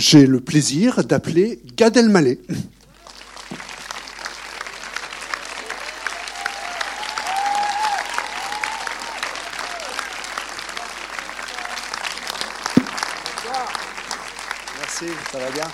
[0.00, 2.38] j'ai le plaisir d'appeler Gad Elmaleh.
[14.78, 15.64] Merci, ça va bien?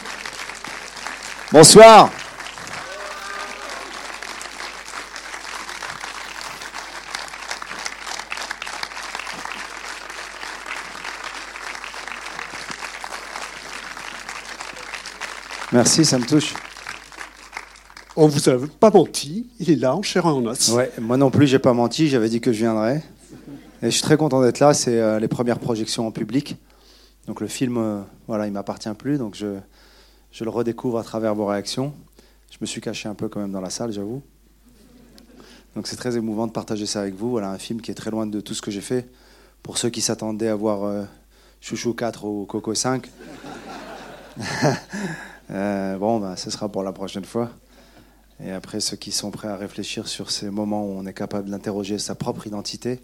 [1.52, 2.10] Bonsoir.
[15.76, 16.54] Merci, ça me touche.
[18.16, 20.70] On vous a pas menti, il est là en chair et en os.
[20.70, 23.04] Ouais, moi non plus, j'ai pas menti, j'avais dit que je viendrais.
[23.82, 26.56] Et je suis très content d'être là, c'est euh, les premières projections en public.
[27.26, 29.58] Donc le film, euh, voilà, il m'appartient plus, donc je,
[30.32, 31.92] je le redécouvre à travers vos réactions.
[32.50, 34.22] Je me suis caché un peu quand même dans la salle, j'avoue.
[35.74, 37.28] Donc c'est très émouvant de partager ça avec vous.
[37.28, 39.10] Voilà, un film qui est très loin de tout ce que j'ai fait.
[39.62, 41.02] Pour ceux qui s'attendaient à voir euh,
[41.60, 43.10] Chouchou 4 ou Coco 5.
[45.50, 47.50] Euh, bon, ben, ce sera pour la prochaine fois.
[48.40, 51.50] Et après, ceux qui sont prêts à réfléchir sur ces moments où on est capable
[51.50, 53.00] d'interroger sa propre identité,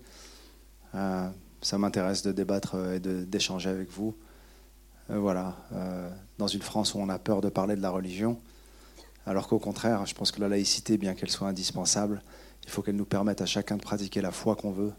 [0.94, 1.28] euh,
[1.62, 4.14] ça m'intéresse de débattre et d'échanger avec vous.
[5.08, 5.56] voilà,
[6.38, 8.38] dans une France où on a peur de parler de la religion,
[9.27, 12.22] alors qu'au contraire, je pense que la laïcité, bien qu'elle soit indispensable,
[12.64, 14.92] il faut qu'elle nous permette à chacun de pratiquer la foi qu'on veut,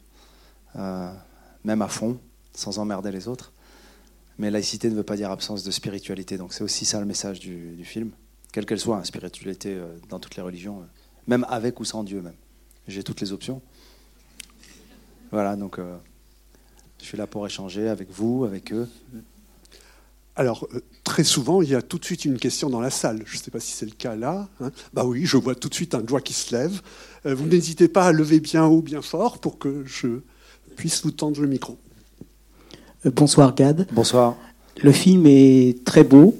[1.63, 2.19] même à fond,
[2.53, 3.53] sans emmerder les autres.
[4.37, 6.37] Mais laïcité ne veut pas dire absence de spiritualité.
[6.37, 8.11] Donc c'est aussi ça le message du, film,
[8.51, 10.85] quelle qu'elle soit, hein, spiritualité euh, dans toutes les religions, euh,
[11.27, 12.35] même avec ou sans Dieu même.
[12.87, 13.61] J'ai toutes les options.
[15.31, 15.97] Voilà, donc euh,
[16.99, 18.89] je suis là pour échanger avec vous, avec eux.
[20.35, 20.67] Alors,
[21.03, 23.21] très souvent, il y a tout de suite une question dans la salle.
[23.25, 24.49] Je ne sais pas si c'est le cas là.
[24.59, 24.71] Hein.
[24.91, 26.81] Bah oui, je vois tout de suite un doigt qui se lève.
[27.23, 30.21] vous n'hésitez pas à lever bien haut, bien fort pour que je
[30.75, 31.77] puisse vous tendre le micro.
[33.05, 33.87] Euh, bonsoir Gad.
[33.91, 34.37] Bonsoir.
[34.81, 36.35] Le film est très beau.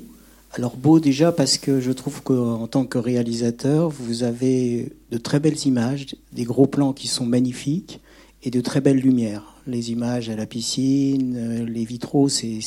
[0.53, 5.40] Alors beau déjà parce que je trouve qu'en tant que réalisateur, vous avez de très
[5.40, 8.00] belles images, des gros plans qui sont magnifiques
[8.44, 9.56] et de très belles lumières.
[9.66, 12.59] Les images à la piscine, euh, les vitraux, c'est...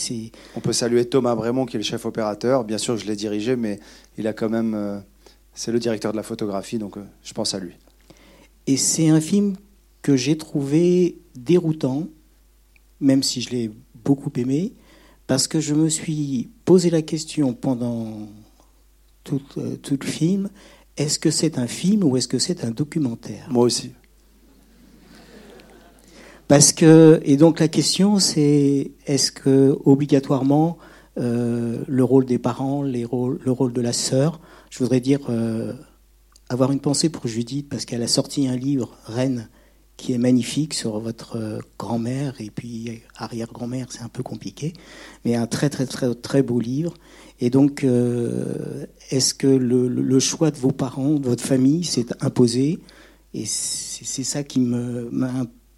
[0.57, 2.65] On peut saluer Thomas Brémond qui est le chef opérateur.
[2.65, 3.79] Bien sûr, je l'ai dirigé, mais
[4.19, 4.75] il a quand même...
[4.75, 4.99] Euh,
[5.55, 7.73] c'est le directeur de la photographie, donc je pense à lui.
[8.67, 9.57] Et c'est un film
[10.03, 12.09] que j'ai trouvé déroutant,
[13.01, 13.71] même si je l'ai
[14.07, 14.73] beaucoup aimé
[15.27, 18.29] parce que je me suis posé la question pendant
[19.25, 20.49] tout, euh, tout le film
[20.97, 23.47] est-ce que c'est un film ou est-ce que c'est un documentaire?
[23.51, 23.91] Moi aussi.
[26.49, 30.79] Parce que et donc la question c'est est-ce que obligatoirement
[31.19, 34.41] euh, le rôle des parents, les rôles, le rôle de la sœur,
[34.71, 35.73] je voudrais dire euh,
[36.49, 39.49] avoir une pensée pour Judith parce qu'elle a sorti un livre Reine
[39.97, 44.75] qui est magnifique sur votre euh, grand-mère et puis arrière-grand-mère, c'est un peu compliqué,
[45.25, 46.95] mais un très très très très beau livre.
[47.41, 52.79] Et donc, euh, est-ce que le, choix de vos parents, de votre famille, s'est imposé
[53.35, 54.61] Et c'est ça qui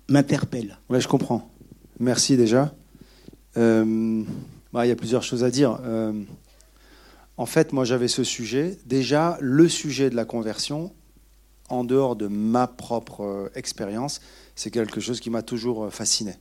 [0.08, 0.78] m'interpelle.
[0.88, 1.50] Oui, je comprends.
[1.98, 2.74] Merci déjà.
[3.56, 4.22] Euh,
[4.72, 5.80] bah, il y a plusieurs choses à dire.
[7.36, 8.78] en fait, moi, j'avais ce sujet.
[8.86, 10.92] Déjà, le sujet de la conversion,
[11.68, 14.20] en dehors de ma propre euh, expérience,
[14.54, 16.34] c'est quelque chose qui m'a toujours euh, fasciné.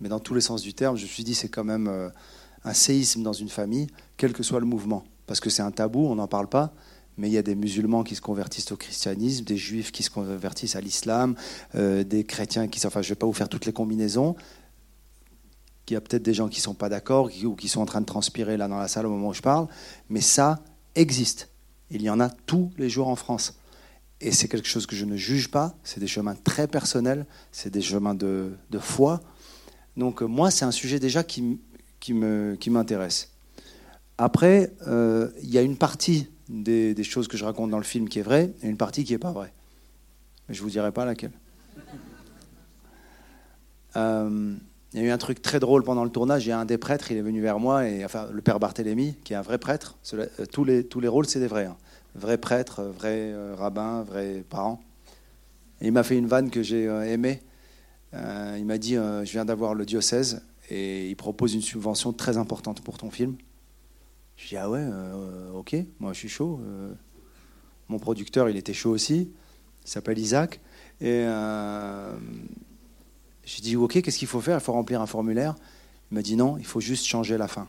[0.00, 2.08] Mais dans tous les sens du terme, je me suis dit c'est quand même euh,
[2.64, 5.04] un séisme dans une famille, quel que soit le mouvement.
[5.26, 6.72] Parce que c'est un tabou, on n'en parle pas,
[7.16, 10.10] mais il y a des musulmans qui se convertissent au christianisme, des juifs qui se
[10.10, 11.36] convertissent à l'islam,
[11.74, 12.84] des chrétiens qui...
[12.86, 14.34] Enfin, je ne vais pas vous faire toutes les combinaisons.
[15.88, 17.86] Il y a peut-être des gens qui ne sont pas d'accord ou qui sont en
[17.86, 19.68] train de transpirer là dans la salle au moment où je parle,
[20.08, 20.60] mais ça
[20.94, 21.50] existe.
[21.90, 23.59] Il y en a tous les jours en France.
[24.20, 27.70] Et c'est quelque chose que je ne juge pas, c'est des chemins très personnels, c'est
[27.70, 29.20] des chemins de, foi.
[29.96, 31.58] Donc euh, moi, c'est un sujet déjà qui,
[32.00, 33.30] qui m'intéresse.
[33.56, 33.64] Qui
[34.18, 37.84] Après, euh, il y a une partie des, des, choses que je raconte dans le
[37.84, 39.52] film qui est vraie et une partie qui n'est pas vraie.
[40.48, 41.32] Mais je ne vous dirai pas laquelle.
[43.96, 44.54] Euh,
[44.92, 46.44] il y a eu un truc très drôle pendant le tournage.
[46.44, 49.14] Il y a un des prêtres, il est venu vers moi, et, le père Barthélemy,
[49.24, 49.96] qui est un vrai prêtre.
[50.52, 51.66] tous, les, tous les rôles, c'est des vrais.
[51.66, 51.76] Hein
[52.14, 54.80] vrai prêtre, vrai euh, rabbin, vrai parent.
[55.80, 57.40] il m'a fait une vanne que j'ai euh, aimée.
[58.14, 62.36] Euh, il m'a dit Je viens d'avoir le diocèse et il propose une subvention très
[62.36, 63.36] importante pour ton film.
[64.36, 64.84] Je dis Ah ouais,
[65.54, 66.60] ok, moi je suis chaud.
[67.88, 69.30] mon producteur, il était chaud aussi.
[69.84, 70.60] Il s'appelle Isaac.
[71.00, 71.24] Et
[73.44, 74.58] j'ai dit Ok, qu'est-ce qu'il faut faire?
[74.58, 75.54] Il faut remplir un formulaire.
[76.10, 77.68] Il m'a dit Non, il faut juste changer la fin.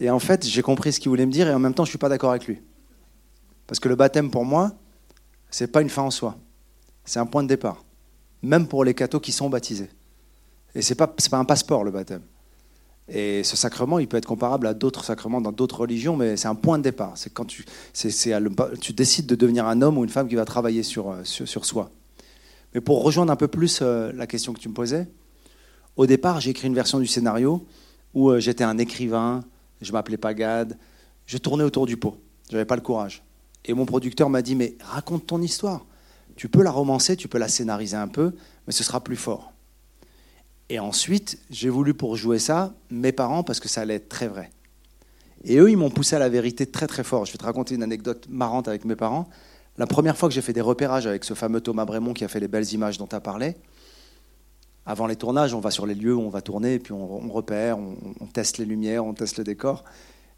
[0.00, 1.88] Et en fait, j'ai compris ce qu'il voulait me dire et en même temps, je
[1.88, 2.60] ne suis pas d'accord avec lui.
[3.66, 4.72] Parce que le baptême, pour moi,
[5.50, 6.36] ce n'est pas une fin en soi.
[7.04, 7.84] C'est un point de départ.
[8.42, 9.90] Même pour les cathos qui sont baptisés.
[10.74, 12.22] Et c'est pas c'est pas un passeport le baptême.
[13.08, 16.48] Et ce sacrement, il peut être comparable à d'autres sacrements dans d'autres religions, mais c'est
[16.48, 17.12] un point de départ.
[17.16, 18.10] C'est quand tu, c'est,
[18.80, 21.46] tu décides de devenir un homme ou une femme qui va travailler sur, euh, sur,
[21.46, 21.90] sur soi.
[22.74, 25.06] Mais pour rejoindre un peu plus euh, la question que tu me posais,
[25.96, 27.66] au départ, j'ai écrit une version du scénario
[28.14, 29.44] où euh, j'étais un écrivain,
[29.84, 30.78] je m'appelais pas Gad,
[31.26, 32.20] je tournais autour du pot,
[32.50, 33.22] j'avais pas le courage.
[33.64, 35.86] Et mon producteur m'a dit mais raconte ton histoire.
[36.36, 38.32] Tu peux la romancer, tu peux la scénariser un peu,
[38.66, 39.52] mais ce sera plus fort.
[40.68, 44.28] Et ensuite, j'ai voulu pour jouer ça mes parents parce que ça allait être très
[44.28, 44.50] vrai.
[45.44, 47.26] Et eux, ils m'ont poussé à la vérité très très fort.
[47.26, 49.28] Je vais te raconter une anecdote marrante avec mes parents.
[49.76, 52.28] La première fois que j'ai fait des repérages avec ce fameux Thomas Brémond qui a
[52.28, 53.56] fait les belles images dont tu as parlé,
[54.86, 57.78] avant les tournages, on va sur les lieux où on va tourner, puis on, repère,
[57.78, 59.84] on, teste les lumières, on teste le décor.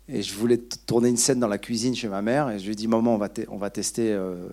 [0.09, 2.73] Et je voulais tourner une scène dans la cuisine chez ma mère, et je lui
[2.73, 4.49] ai dit, maman, on va, on va tester, euh,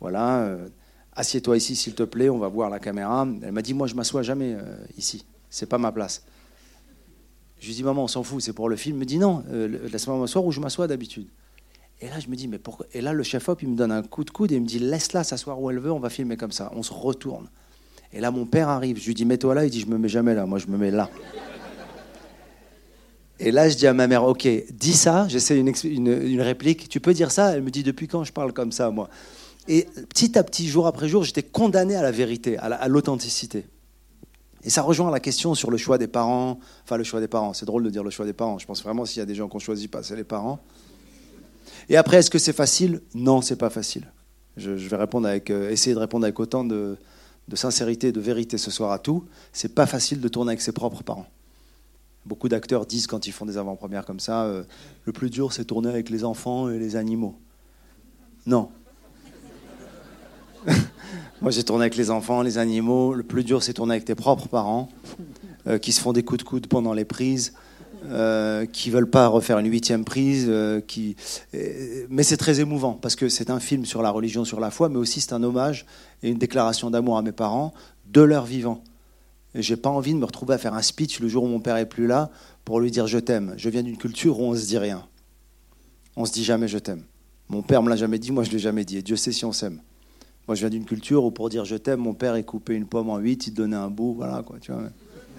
[0.00, 0.68] voilà, euh,
[1.14, 3.26] assieds-toi ici s'il te plaît, on va voir la caméra.
[3.42, 6.24] Elle m'a dit, moi je m'assois jamais euh, ici, c'est pas ma place.
[7.60, 8.96] Je lui ai dit, maman, on s'en fout, c'est pour le film.
[8.96, 11.28] Elle me dit, non, euh, laisse-moi m'asseoir où je m'assois d'habitude.
[12.00, 12.86] Et là, je me dis, mais pourquoi?
[12.92, 14.78] Et là, le chef-op, il me donne un coup de coude et il me dit,
[14.78, 16.70] laisse-la s'asseoir où elle veut, on va filmer comme ça.
[16.74, 17.48] On se retourne.
[18.14, 18.98] Et là, mon père arrive.
[18.98, 19.64] Je lui dis, mets-toi là.
[19.64, 20.46] Il dit, je me mets jamais là.
[20.46, 21.10] Moi, je me mets là.
[23.40, 25.26] Et là, je dis à ma mère, ok, dis ça.
[25.28, 26.88] J'essaie une, réplique.
[26.88, 27.56] Tu peux dire ça?
[27.56, 29.10] Elle me dit, depuis quand je parle comme ça, moi?
[29.66, 33.64] Et petit à petit, jour après jour, j'étais condamné à la vérité, à l'authenticité.
[34.64, 36.58] Et ça rejoint la question sur le choix des parents.
[36.84, 37.52] Enfin, le choix des parents.
[37.52, 38.58] C'est drôle de dire le choix des parents.
[38.58, 40.58] Je pense vraiment s'il y a des gens qu'on choisit pas, c'est les parents.
[41.88, 43.02] Et après, est-ce que c'est facile?
[43.14, 44.10] Non, c'est pas facile.
[44.56, 46.96] Je, vais répondre avec, euh, essayer de répondre avec autant de,
[47.56, 49.24] sincérité et de vérité ce soir à tout.
[49.52, 51.26] C'est pas facile de tourner avec ses propres parents.
[52.26, 54.64] Beaucoup d'acteurs disent quand ils font des avant-premières comme ça, euh,
[55.04, 57.38] le plus dur c'est tourner avec les enfants et les animaux.
[58.46, 58.70] Non,
[61.42, 63.14] Moi, j'ai tourné avec les enfants, les animaux.
[63.14, 64.88] Le plus dur, c'est tourner avec tes propres parents,
[65.66, 67.54] euh, qui se font des coups de coude pendant les prises,
[68.06, 70.46] euh, qui veulent pas refaire une huitième prise.
[70.48, 71.16] Euh, qui...
[72.08, 74.88] Mais c'est très émouvant, parce que c'est un film sur la religion, sur la foi,
[74.88, 75.86] mais aussi c'est un hommage
[76.22, 77.72] et une déclaration d'amour à mes parents
[78.06, 78.82] de leur vivant.
[79.54, 81.60] Et j'ai pas envie de me retrouver à faire un speech le jour où mon
[81.60, 82.30] père est plus là
[82.64, 83.54] pour lui dire je t'aime.
[83.56, 85.06] Je viens d'une culture où on se dit rien.
[86.16, 87.04] On se dit jamais je t'aime.
[87.48, 88.98] Mon père me l'a jamais dit, moi je l'ai jamais dit.
[88.98, 89.80] Et Dieu sait si on s'aime.
[90.46, 92.86] Moi, je viens d'une culture où pour dire je t'aime, mon père il coupait une
[92.86, 94.90] pomme en huit, il donnait un bout, voilà quoi, tu vois.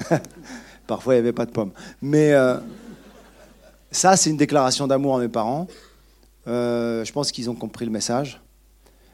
[0.87, 1.71] Parfois, il n'y avait pas de pomme.
[2.01, 2.57] Mais euh,
[3.91, 5.67] ça, c'est une déclaration d'amour à mes parents.
[6.47, 8.41] Euh, je pense qu'ils ont compris le message.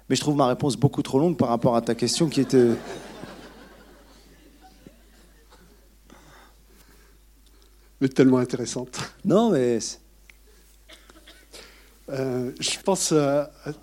[0.09, 2.69] Mais je trouve ma réponse beaucoup trop longue par rapport à ta question qui était.
[8.01, 8.99] Mais tellement intéressante.
[9.23, 9.79] Non, mais.
[12.09, 13.13] Euh, je pense.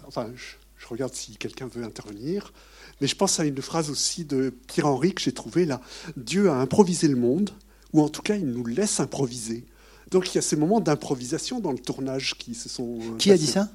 [0.07, 2.53] enfin, je regarde si quelqu'un veut intervenir.
[3.01, 5.81] Mais je pense à une phrase aussi de Pierre-Henri que j'ai trouvée là.
[6.17, 7.51] Dieu a improvisé le monde,
[7.93, 9.65] ou en tout cas, il nous laisse improviser.
[10.11, 12.99] Donc il y a ces moments d'improvisation dans le tournage qui se sont.
[13.01, 13.69] Euh, qui a dit ça?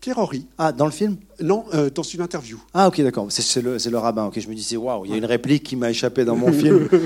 [0.00, 0.46] Pierre-Henri.
[0.56, 1.16] Ah, dans le film?
[1.40, 2.58] Non, euh, dans une interview.
[2.72, 3.26] Ah, ok, d'accord.
[3.30, 4.26] C'est le, le, rabbin.
[4.26, 6.52] Ok, je me disais, waouh, il y a une réplique qui m'a échappé dans mon
[6.52, 6.88] film.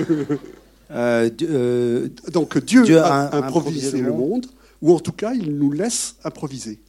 [0.91, 4.47] Euh, Donc Dieu, a, improvisé, le monde,
[4.81, 6.79] ou en tout cas, il nous laisse improviser.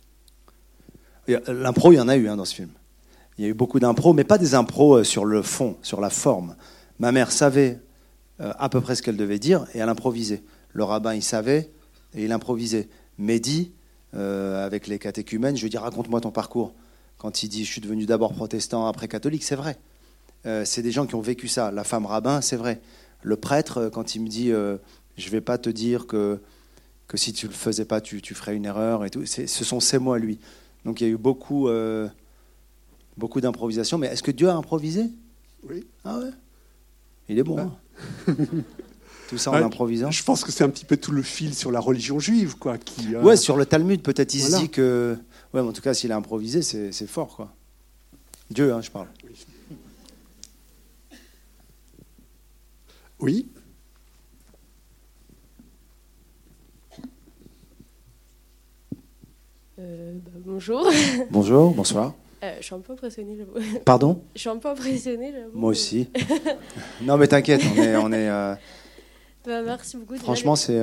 [1.29, 2.71] L'impro, il y en a eu hein, dans ce film.
[3.37, 6.09] Il y a eu beaucoup d'impro, mais pas des impros sur le fond, sur la
[6.09, 6.57] forme.
[6.99, 7.79] Ma mère savait
[8.41, 10.43] à peu près ce qu'elle devait dire et elle improvisait.
[10.73, 11.71] Le rabbin, il savait
[12.15, 12.89] et il improvisait.
[13.19, 13.73] Mehdi,
[14.15, 16.73] euh, avec les catéchumènes, je lui dis raconte-moi ton parcours.
[17.19, 19.77] Quand il dit je suis devenu d'abord protestant, après catholique, c'est vrai.
[20.65, 21.71] c'est des gens qui ont vécu ça.
[21.71, 22.81] La femme rabbin, c'est vrai.
[23.23, 26.41] Le prêtre, quand il me dit je ne vais pas te dire que,
[27.07, 29.47] que si tu ne le faisais pas, tu, tu ferais une erreur et tout, ce
[29.47, 30.39] sont ces mots à lui.
[30.85, 32.09] Donc il y a eu beaucoup, euh,
[33.17, 33.99] beaucoup d'improvisation.
[33.99, 35.07] Mais est-ce que Dieu a improvisé?
[35.69, 35.85] Oui.
[36.05, 36.31] Ah ouais?
[37.29, 37.59] Il est bon.
[37.59, 37.77] Hein.
[39.29, 40.11] tout ça en improvisant.
[40.11, 42.79] Je pense que c'est un petit peu tout le fil sur la religion juive, quoi.
[42.79, 45.17] Qui, Ouais, sur le Talmud, peut-être il se dit que.
[45.55, 47.53] Ouais, en tout cas, s'il a improvisé, c'est fort, quoi.
[48.51, 49.07] Dieu, hein, je parle.
[53.21, 53.47] Oui.
[59.79, 60.91] Euh, bah, bonjour.
[61.31, 62.15] Bonjour, bonsoir.
[62.43, 63.39] Euh, je suis un peu impressionnée,
[63.85, 64.23] Pardon?
[64.35, 66.09] Je suis un peu impressionnée, Moi aussi.
[67.03, 67.97] non, mais t'inquiète, on est.
[67.97, 68.55] On est euh,
[69.45, 70.17] bah, merci beaucoup.
[70.17, 70.81] Franchement, c'est.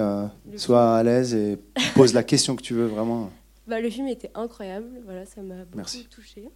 [0.56, 1.58] sois à l'aise et
[1.96, 3.30] pose la question que tu veux, vraiment.
[3.68, 6.48] Bah, le film était incroyable, voilà, ça m'a beaucoup touchée.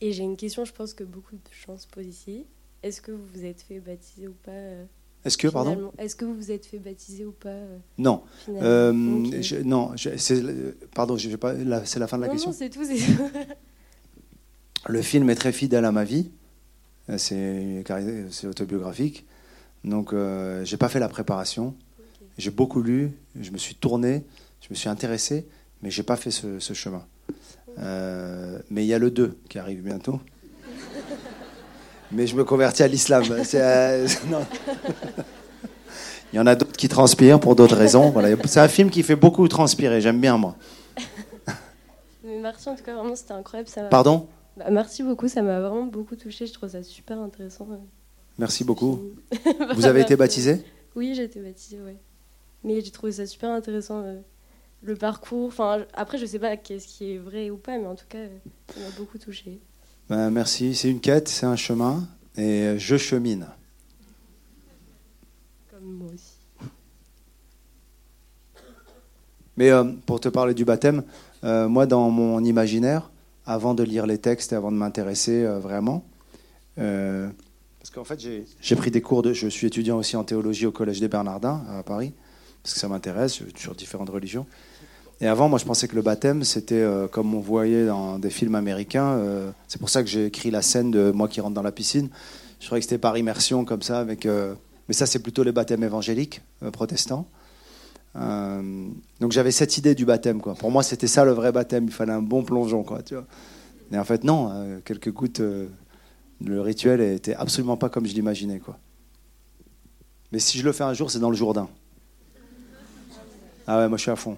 [0.00, 2.46] Et j'ai une question, je pense que beaucoup de gens se posent ici.
[2.82, 4.50] Est-ce que vous vous êtes fait baptiser ou pas
[5.24, 5.92] est-ce que, pardon?
[5.98, 8.22] Est-ce que vous vous êtes fait baptiser ou pas euh, Non.
[8.48, 10.42] Euh, non, c'est,
[10.94, 12.82] pardon, pas, c'est la fin de la question Non, c'est tout.
[14.86, 16.30] Le film est très fidèle à ma vie.
[17.16, 17.84] C'est,
[18.30, 19.26] c'est autobiographique.
[19.84, 21.74] Donc, euh, j'ai pas fait la préparation.
[22.38, 24.24] J'ai beaucoup lu, je me suis tourné,
[24.60, 25.46] je me suis intéressé,
[25.82, 27.04] mais j'ai pas fait ce, chemin.
[27.78, 30.20] Euh, mais il y a le 2 qui arrive bientôt.
[32.10, 33.24] mais je me convertis à l'islam.
[33.54, 34.08] Euh,
[36.32, 38.10] il y en a d'autres qui transpirent pour d'autres raisons.
[38.10, 38.36] Voilà.
[38.46, 40.00] C'est un film qui fait beaucoup transpirer.
[40.00, 40.56] J'aime bien, moi.
[42.24, 43.68] merci, en tout cas, vraiment, c'était incroyable.
[43.68, 44.28] Ça Pardon?
[44.56, 46.46] Bah, Merci beaucoup, ça m'a vraiment beaucoup touché.
[46.46, 47.68] Je trouve ça super intéressant.
[48.38, 49.00] Merci beaucoup.
[49.74, 51.92] Vous avez été baptisé Oui, j'ai été baptisé, oui.
[52.64, 54.20] Mais j'ai trouvé ça super intéressant, euh,
[54.82, 55.48] le parcours.
[55.48, 58.24] Enfin, après, je sais pas qu'est-ce qui est vrai ou pas, mais en tout cas,
[58.72, 59.60] ça m'a beaucoup touché.
[60.08, 60.74] Ben, merci.
[60.74, 62.06] C'est une quête, c'est un chemin,
[62.36, 63.46] et je chemine.
[65.70, 66.42] Comme moi aussi.
[69.56, 71.04] Mais euh, pour te parler du baptême,
[71.44, 73.11] euh, moi, dans mon imaginaire,
[73.46, 76.04] avant de lire les textes et avant de m'intéresser vraiment,
[76.76, 78.20] parce qu'en fait,
[78.60, 79.32] j'ai pris des cours de.
[79.32, 82.12] Je suis étudiant aussi en théologie au Collège des Bernardins à Paris,
[82.62, 84.46] parce que ça m'intéresse, sur différentes religions.
[85.22, 88.28] Et avant, moi, je pensais que le baptême, c'était euh, comme on voyait dans des
[88.28, 89.10] films américains.
[89.10, 91.70] Euh, c'est pour ça que j'ai écrit la scène de moi qui rentre dans la
[91.70, 92.08] piscine.
[92.58, 94.04] Je croyais que c'était par immersion, comme ça.
[94.26, 94.54] Euh,
[94.88, 96.40] mais ça, c'est plutôt les baptêmes évangéliques,
[96.72, 97.28] protestants.
[98.14, 100.54] Donc j'avais cette idée du baptême, quoi.
[100.54, 101.84] Pour moi, c'était ça le vrai baptême.
[101.84, 103.02] Il fallait un bon plongeon, quoi.
[103.02, 103.26] Tu vois.
[103.92, 104.80] Et en fait, non.
[104.84, 105.40] quelques gouttes
[106.44, 108.58] le rituel était absolument pas comme je l'imaginais.
[108.58, 108.78] quoi.
[110.30, 111.68] Mais si je le fais un jour, c'est dans le Jourdain.
[113.66, 114.36] Ah ouais, moi je suis à fond.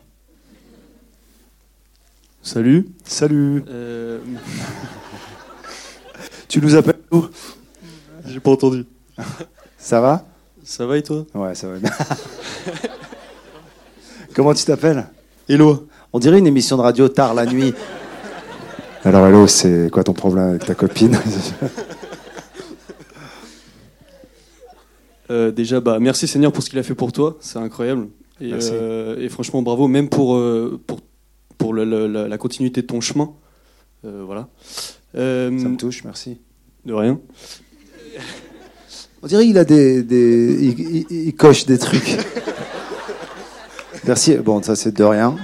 [2.43, 2.89] Salut.
[3.05, 3.65] Salut.
[3.69, 4.21] Euh,
[6.49, 7.25] tu nous appelles où
[8.27, 8.85] J'ai pas entendu.
[9.79, 10.27] Ça va?
[10.63, 11.25] Ça va et toi?
[11.35, 11.91] Ouais, ça va bien.
[14.35, 15.07] Comment tu t'appelles
[15.49, 15.87] Hello.
[16.13, 17.73] On dirait une émission de radio tard la nuit.
[19.05, 21.19] Alors hello, c'est quoi ton problème avec ta copine
[25.31, 28.09] Euh, déjà, bah, merci Seigneur pour ce qu'il a fait pour toi, c'est incroyable.
[28.43, 31.01] Et, euh, franchement, bravo, même pour, euh, pour,
[31.57, 33.33] pour la, continuité de ton chemin.
[34.03, 34.49] voilà.
[35.15, 36.37] Ça me touche, merci.
[36.85, 37.19] De rien.
[39.23, 42.19] On dirait qu'il a des, des il, coche des trucs.
[44.07, 44.37] merci.
[44.37, 45.37] Bon, ça c'est de rien.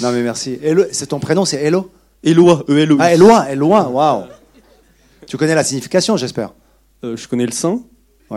[0.00, 0.58] Non mais merci.
[0.92, 1.90] C'est ton prénom, c'est Elo
[2.22, 4.24] Eloi, e l Ah, Eloi, Eloi, waouh.
[5.26, 6.52] Tu connais la signification, j'espère?
[7.02, 7.80] Euh, je connais le Saint,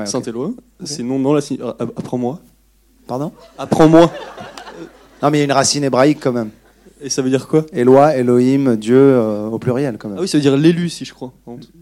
[0.05, 0.51] Saint-Éloi.
[0.83, 2.39] Sinon, non, la euh, apprends-moi.
[3.07, 3.33] Pardon?
[3.57, 4.09] Apprends-moi.
[5.21, 6.51] Non, mais il y a une racine hébraïque quand même.
[7.01, 7.65] Et ça veut dire quoi?
[7.73, 10.17] Eloi, Elohim, Dieu euh, au pluriel quand même.
[10.17, 11.33] Ah oui, ça veut dire l'élu, si je crois.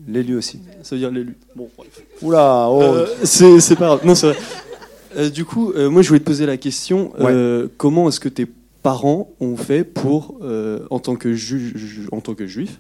[0.07, 0.59] L'élu aussi.
[0.81, 1.37] Ça veut dire l'élu.
[1.55, 1.89] Bon, bref.
[2.23, 3.05] Oula, oh.
[3.23, 3.99] c'est pas grave.
[4.03, 4.37] Non, c'est vrai.
[5.33, 7.13] Du coup, moi, je voulais te poser la question
[7.77, 8.47] comment est-ce que tes
[8.83, 10.39] parents ont fait pour,
[10.89, 12.79] en tant que juge, en tant que juif,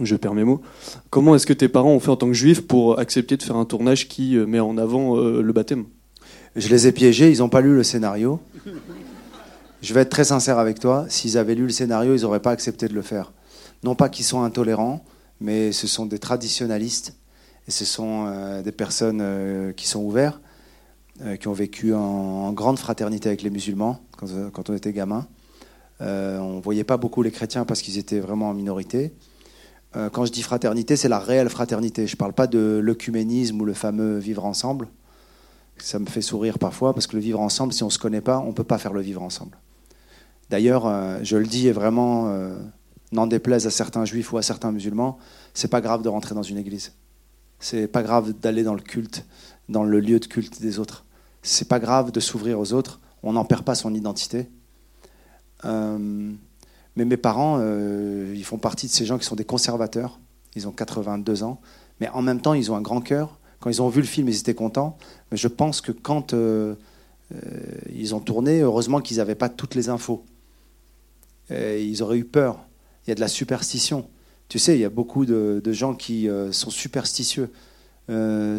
[0.00, 0.60] je perds mes mots.
[1.10, 3.56] Comment est-ce que tes parents ont fait en tant que juifs pour accepter de faire
[3.56, 5.84] un tournage qui euh, met en avant euh, le baptême?
[6.56, 8.40] Je les ai piégés, ils n'ont pas lu le scénario.
[9.80, 12.50] Je vais être très sincère avec toi, s'ils avaient lu le scénario, ils n'auraient pas
[12.50, 13.32] accepté de le faire.
[13.84, 15.04] Non pas qu'ils sont intolérants,
[15.40, 17.14] mais ce sont des traditionalistes
[17.68, 20.40] et ce sont euh, des personnes qui sont ouvertes,
[21.40, 25.26] qui ont vécu en, grande fraternité avec les musulmans quand, quand on était gamin.
[26.00, 29.12] on ne voyait pas beaucoup les chrétiens parce qu'ils étaient vraiment en minorité.
[29.96, 32.06] Euh, quand je dis fraternité, c'est la réelle fraternité.
[32.06, 34.88] Je ne parle pas de l'œcuménisme ou le fameux vivre ensemble.
[35.78, 38.20] Ça me fait sourire parfois parce que le vivre ensemble, si on ne se connaît
[38.20, 39.56] pas, on ne peut pas faire le vivre ensemble.
[40.50, 42.56] D'ailleurs, euh, je le dis et vraiment, euh,
[43.12, 45.18] n'en déplaise à certains juifs ou à certains musulmans,
[45.54, 46.92] c'est pas grave de rentrer dans une église.
[47.60, 49.24] C'est pas grave d'aller dans le culte,
[49.68, 51.04] dans le lieu de culte des autres.
[51.50, 53.00] C'est pas grave de s'ouvrir aux autres.
[53.22, 54.48] On n'en perd pas son identité.
[55.64, 60.18] Mais mes parents, euh, ils font partie de ces gens qui sont des conservateurs.
[60.56, 61.60] Ils ont 82 ans.
[62.00, 63.38] Mais en même temps, ils ont un grand cœur.
[63.60, 64.98] Quand ils ont vu le film, ils étaient contents.
[65.30, 66.74] Mais je pense que quand euh,
[67.32, 67.38] euh,
[67.94, 70.24] ils ont tourné, heureusement qu'ils n'avaient pas toutes les infos.
[71.50, 72.58] ils auraient eu peur.
[73.06, 74.06] Il y a de la superstition.
[74.48, 77.52] Tu sais, il y a beaucoup de, de gens qui sont superstitieux,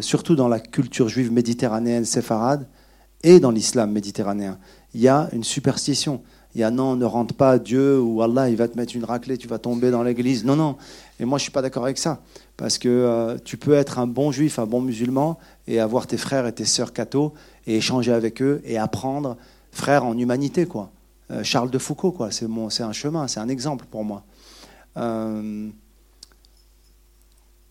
[0.00, 2.66] surtout dans la culture juive méditerranéenne séfarade
[3.22, 4.58] et dans l'islam méditerranéen.
[4.94, 6.22] Il y a une superstition.
[6.54, 9.04] Il y a non, ne rentre pas, Dieu ou Allah, il va te mettre une
[9.04, 10.44] raclée, tu vas tomber dans l'église.
[10.44, 10.76] Non, non.
[11.20, 12.22] Et moi, je ne suis pas d'accord avec ça.
[12.56, 16.16] Parce que euh, tu peux être un bon juif, un bon musulman, et avoir tes
[16.16, 17.32] frères et tes sœurs cathos,
[17.66, 19.36] et échanger avec eux, et apprendre,
[19.70, 20.90] frère en humanité, quoi.
[21.30, 22.32] Euh, Charles de Foucault, quoi.
[22.32, 24.24] C'est, c'est un chemin, c'est un exemple pour moi.
[24.96, 25.68] Euh,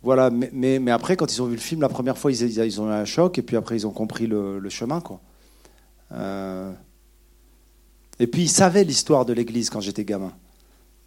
[0.01, 2.79] voilà, mais, mais, après, quand ils ont vu le film, la première fois, ils, ils
[2.79, 5.19] ont eu un choc, et puis après, ils ont compris le, le chemin, quoi.
[6.11, 6.17] Et
[8.27, 10.33] puis ils savaient l'histoire de l'Église quand j'étais gamin.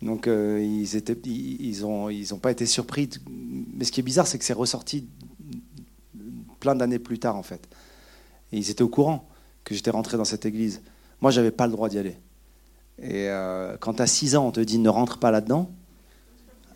[0.03, 3.09] Donc euh, ils ils ont, pas été surpris.
[3.29, 5.07] Mais ce qui est bizarre, c'est que c'est ressorti
[6.59, 7.69] plein d'années plus tard, en fait.
[8.53, 9.29] Et ils étaient au courant
[9.65, 10.81] que j'étais rentré dans cette église.
[11.21, 12.17] Moi, j'avais pas le droit d'y aller.
[13.01, 15.71] Et euh, quand as 6 ans, on te dit ne rentre pas là-dedans.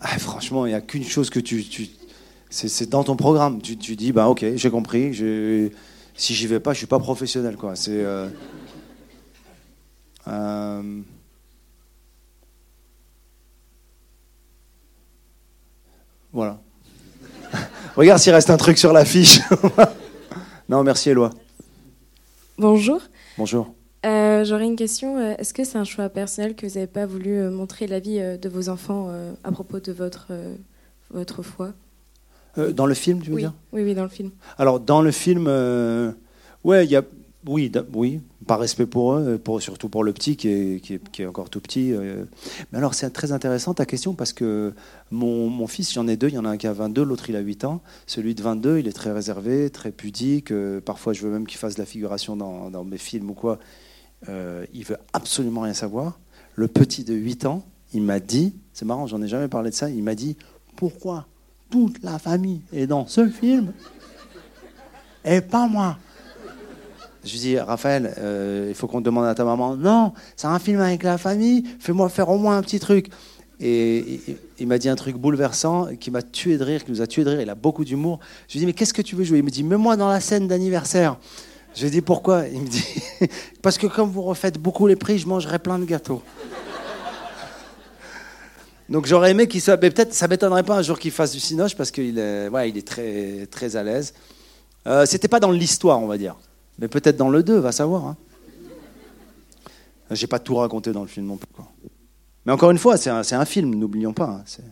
[0.00, 1.64] Ah, franchement, il n'y a qu'une chose que tu.
[1.64, 1.88] tu
[2.48, 3.60] c'est dans ton programme.
[3.60, 5.12] Tu, tu dis, bah ok, j'ai compris.
[6.16, 7.56] Si j'y vais pas, je suis pas professionnel.
[7.56, 7.76] Quoi.
[7.76, 7.90] C'est.
[7.92, 8.28] Euh,
[10.28, 11.00] euh,
[16.32, 16.60] voilà.
[17.96, 19.40] Regarde s'il reste un truc sur l'affiche.
[20.68, 21.30] non, merci Eloi.
[22.58, 23.02] Bonjour.
[23.36, 23.74] Bonjour.
[24.06, 25.20] Euh, j'aurais une question.
[25.36, 28.48] Est-ce que c'est un choix personnel que vous n'avez pas voulu montrer la vie de
[28.48, 29.10] vos enfants
[29.44, 30.32] à propos de votre,
[31.10, 31.74] votre foi?
[32.56, 33.54] Dans le film, tu veux dire?
[33.72, 34.30] Oui, oui, dans le film.
[34.58, 35.46] Alors, dans le film,
[36.64, 37.02] ouais, il y a
[37.48, 41.10] oui, oui, par respect pour eux, pour, surtout pour le petit qui est, qui est,
[41.10, 41.92] qui est encore tout petit.
[42.72, 44.72] Mais alors, c'est très intéressant ta question parce que
[45.12, 46.26] mon, mon fils, j'en ai deux.
[46.26, 47.82] Il y en a un qui a 22, l'autre il a 8 ans.
[48.08, 50.52] Celui de 22, il est très réservé, très pudique.
[50.84, 53.60] parfois, je veux même qu'il fasse de la figuration dans, dans mes films ou quoi.
[54.28, 56.18] Euh, il veut absolument rien savoir.
[56.54, 59.74] Le petit de 8 ans, il m'a dit, c'est marrant, j'en ai jamais parlé de
[59.74, 60.36] ça, il m'a dit
[60.74, 61.26] pourquoi?
[61.70, 63.72] Toute la famille est dans ce film
[65.24, 65.98] et pas moi.
[67.24, 69.76] Je lui dis, Raphaël, euh, il faut qu'on demande à ta maman.
[69.76, 73.08] Non, c'est un film avec la famille, fais-moi faire au moins un petit truc.
[73.58, 74.20] Et
[74.58, 77.24] il, m'a dit un truc bouleversant qui m'a tué de rire, qui nous a tué
[77.24, 77.40] de rire.
[77.40, 78.20] Il a beaucoup d'humour.
[78.48, 79.38] Je lui dis, mais qu'est-ce que tu veux jouer?
[79.38, 81.16] Il me dit, mets-moi dans la scène d'anniversaire.
[81.74, 82.46] J'ai dit pourquoi?
[82.48, 82.84] Il me dit
[83.62, 86.22] parce que comme vous refaites beaucoup les prix, je mangerai plein de gâteaux.
[88.88, 91.40] Donc j'aurais aimé qu'il soit, mais peut-être ça m'étonnerait pas un jour qu'il fasse du
[91.40, 94.14] cinoche parce qu'il est, ouais, il est très très à l'aise.
[94.86, 96.36] Euh, C'était pas dans l'histoire, on va dire,
[96.78, 98.06] mais peut-être dans le 2, va savoir.
[98.06, 98.16] Hein.
[100.12, 101.48] J'ai pas tout raconté dans le film non plus.
[102.44, 104.42] Mais encore une fois, c'est un, un, film, n'oublions pas.
[104.46, 104.62] Hein,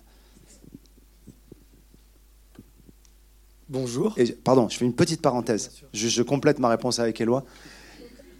[3.68, 4.14] Bonjour.
[4.16, 5.72] Et, pardon, je fais une petite parenthèse.
[5.92, 7.44] Je, complète ma réponse avec Eloi.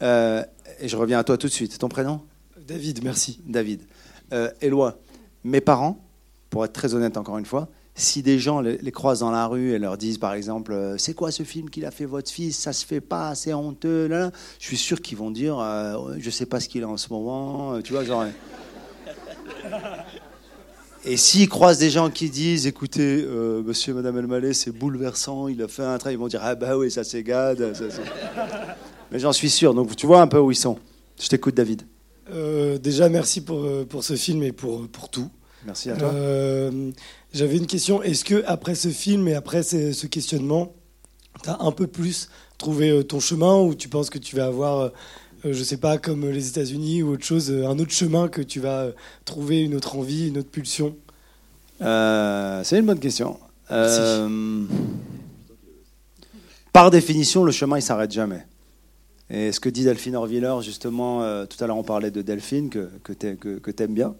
[0.03, 0.45] Euh,
[0.79, 1.77] et je reviens à toi tout de suite.
[1.79, 2.21] Ton prénom?
[2.65, 3.41] David, merci.
[3.45, 3.81] David.
[4.33, 4.99] Euh, Eloi,
[5.45, 6.05] mes parents,
[6.51, 9.73] pour être très honnête encore une fois, si des gens les, croisent dans la rue
[9.73, 12.59] et leur disent par exemple euh, c'est quoi ce film qu'il a fait votre fils?
[12.59, 16.31] Ça se fait pas c'est honteux là, je suis sûr qu'ils vont dire euh, je
[16.31, 18.25] sais pas ce qu'il a en ce moment tu vois genre
[21.07, 25.49] et s'ils croisent des gens qui disent, écoutez, euh, monsieur et madame Elmaleh, c'est bouleversant,
[25.49, 27.23] il a fait un travail, ils vont dire, ah bah oui, ça c'est.
[29.13, 30.79] Mais j'en suis sûr, donc tu vois un peu où ils sont.
[31.21, 31.83] Je t'écoute, David.
[32.31, 35.31] Euh, déjà, merci pour, euh, pour ce film et pour, pour tout.
[35.67, 36.13] Merci à toi.
[37.33, 38.03] J'avais une question.
[38.03, 40.75] Est-ce que après ce film et après ce, questionnement,
[41.43, 44.93] tu as un peu plus trouvé ton chemin ou tu penses que tu vas avoir
[45.45, 48.41] euh, je sais pas, comme les États-Unis ou autre chose, euh, un autre chemin que
[48.41, 48.93] tu vas euh,
[49.25, 50.97] trouver, une autre envie, une autre pulsion?
[51.81, 53.39] C'est une bonne question.
[56.73, 58.47] par définition, le chemin, il s'arrête jamais.
[59.31, 62.91] Et ce que dit Delphine Orviller, justement, tout à l'heure on parlait de Delphine, que,
[63.03, 64.15] que tu aimes bien,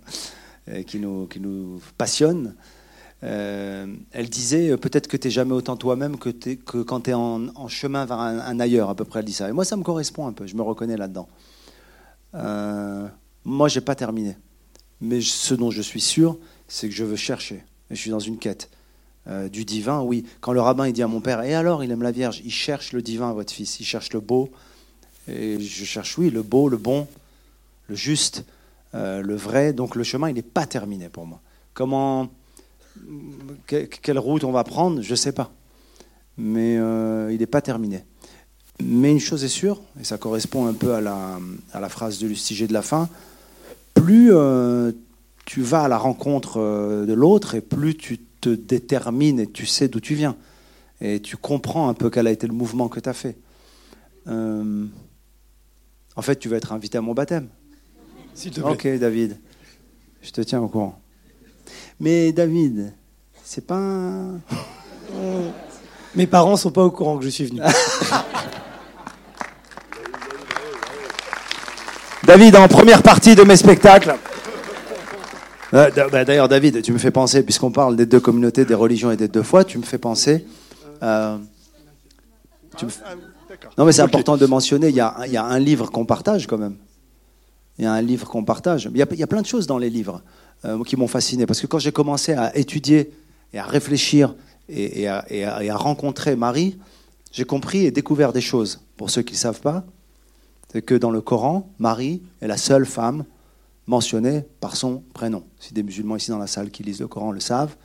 [0.73, 2.55] et qui nous, qui nous passionne.
[3.25, 7.11] Euh, elle disait euh, peut-être que tu n'es jamais autant toi-même que, que, quand tu
[7.11, 9.49] es en, chemin vers un, ailleurs, à peu près, elle dit ça.
[9.49, 11.29] Et moi, ça me correspond un peu, je me reconnais là-dedans.
[12.35, 13.07] Euh,
[13.45, 14.37] moi, j'ai pas terminé.
[15.01, 16.39] Mais ce dont je suis sûr,
[16.69, 17.65] c'est que je veux chercher.
[17.91, 18.71] Et je suis dans une quête.
[19.27, 20.27] Euh, du divin, oui.
[20.41, 22.53] Quand le rabbin il dit à mon père, et alors, il aime la Vierge, il
[22.53, 24.51] cherche le divin, votre fils, il cherche le beau.
[25.29, 27.07] Et je cherche, oui, le beau, le bon,
[27.89, 28.45] le juste,
[28.93, 29.73] le vrai.
[29.73, 31.41] Donc le chemin, il n'est pas terminé pour moi.
[31.73, 32.31] Comment
[33.67, 35.53] quelle route on va prendre, je ne sais pas.
[36.37, 38.05] Mais euh, il n'est pas terminé.
[38.83, 41.39] Mais une chose est sûre, et ça correspond un peu à la,
[41.73, 43.09] à la phrase de Lustiger de la fin,
[43.95, 44.93] plus euh,
[45.45, 49.67] tu vas à la rencontre euh, de l'autre et plus tu te détermines et tu
[49.67, 50.37] sais d'où tu viens.
[51.01, 53.37] Et tu comprends un peu quel a été le mouvement que tu as fait.
[56.17, 57.49] En fait, tu vas être invité à mon baptême.
[58.35, 58.71] S'il te plaît.
[58.71, 59.39] Ok, David.
[60.23, 60.99] Je te tiens au courant.
[62.01, 62.93] Mais David,
[63.43, 64.23] c'est pas.
[66.15, 67.61] Mes parents sont pas au courant que je suis venu.
[72.25, 74.15] David, en première partie de mes spectacles.
[75.75, 79.11] Euh, bah, d'ailleurs, David, tu me fais penser, puisqu'on parle des deux communautés, des religions
[79.11, 80.47] et des deux fois, tu me fais penser.
[81.03, 81.37] Euh,
[83.79, 86.07] non, mais c'est important de mentionner, il y, a, il y, a, un livre qu'on
[86.07, 86.77] partage quand même.
[87.79, 88.89] Il y a un livre qu'on partage.
[88.93, 90.23] Il y, a, il y a plein de choses dans les livres.
[90.65, 91.45] Euh, qui m'ont fasciné.
[91.45, 93.13] Parce que quand j'ai commencé à étudier
[93.53, 94.35] et à réfléchir
[94.71, 96.79] et, à, rencontrer Marie,
[97.33, 98.81] j'ai compris et découvert des choses.
[98.97, 99.85] Pour ceux qui ne savent pas,
[100.73, 103.25] c'est que dans le Coran, Marie est la seule femme
[103.87, 105.45] mentionnée par son prénom.
[105.61, 107.77] Si des musulmans ici dans la salle qui lisent le Coran le savent,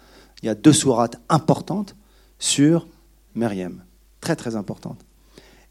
[0.42, 1.98] il y a deux sourates importantes
[2.38, 2.88] sur
[3.36, 3.84] Myriam.
[4.22, 5.06] très très importante.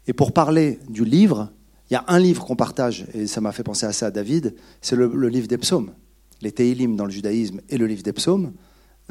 [0.09, 1.49] Et pour parler du livre,
[1.89, 4.55] il y a un livre qu'on partage, et ça m'a fait penser ça à David,
[4.81, 5.91] c'est le, livre des psaumes.
[6.41, 8.53] Les Teilim dans le judaïsme et le livre des psaumes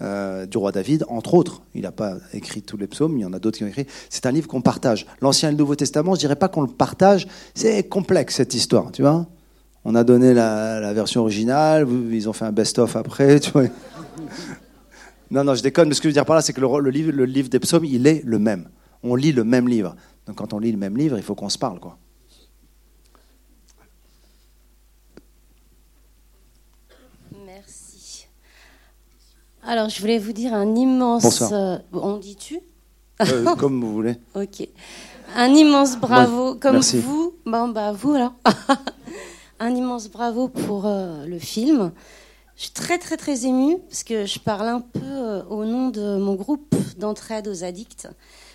[0.01, 1.63] euh, du roi David, entre autres.
[1.77, 3.87] Il n'a pas écrit tous les psaumes, il y en a d'autres qui ont écrit.
[4.11, 5.07] C'est un livre qu'on partage.
[5.21, 8.91] L'Ancien et le Nouveau Testament, je dirais pas qu'on le partage, c'est complexe cette histoire,
[8.91, 9.29] tu vois.
[9.85, 13.67] On a donné la, version originale, ils ont fait un best-of après, tu vois.
[15.31, 17.25] Non, non, je déconne, mais ce que je veux dire par là, c'est que le
[17.25, 18.69] livre des psaumes, il est le même.
[19.05, 19.95] On lit le même livre.
[20.29, 21.99] Donc quand on lit le même livre, il faut qu'on se parle, quoi.
[29.69, 31.23] Alors, je voulais vous dire un immense.
[31.23, 31.53] Bonsoir.
[31.53, 32.61] Euh, on dit-tu
[33.21, 34.17] euh, Comme vous voulez.
[34.35, 34.67] ok.
[35.37, 37.35] Un immense bravo, comme vous.
[37.45, 38.33] Bon, bah, vous alors.
[39.61, 41.93] un immense bravo pour euh, le film.
[42.57, 46.17] Je suis très, très, très émue parce que je parle un peu au nom de
[46.17, 48.09] mon groupe d'entraide aux addicts.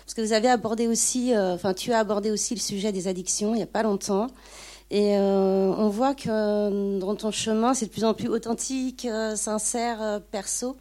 [0.04, 3.54] Parce que vous avez abordé aussi, enfin, tu as abordé aussi le sujet des addictions
[3.54, 4.26] il n'y a pas longtemps.
[4.90, 10.76] Et on voit que dans ton chemin, c'est de plus en plus authentique, sincère, perso.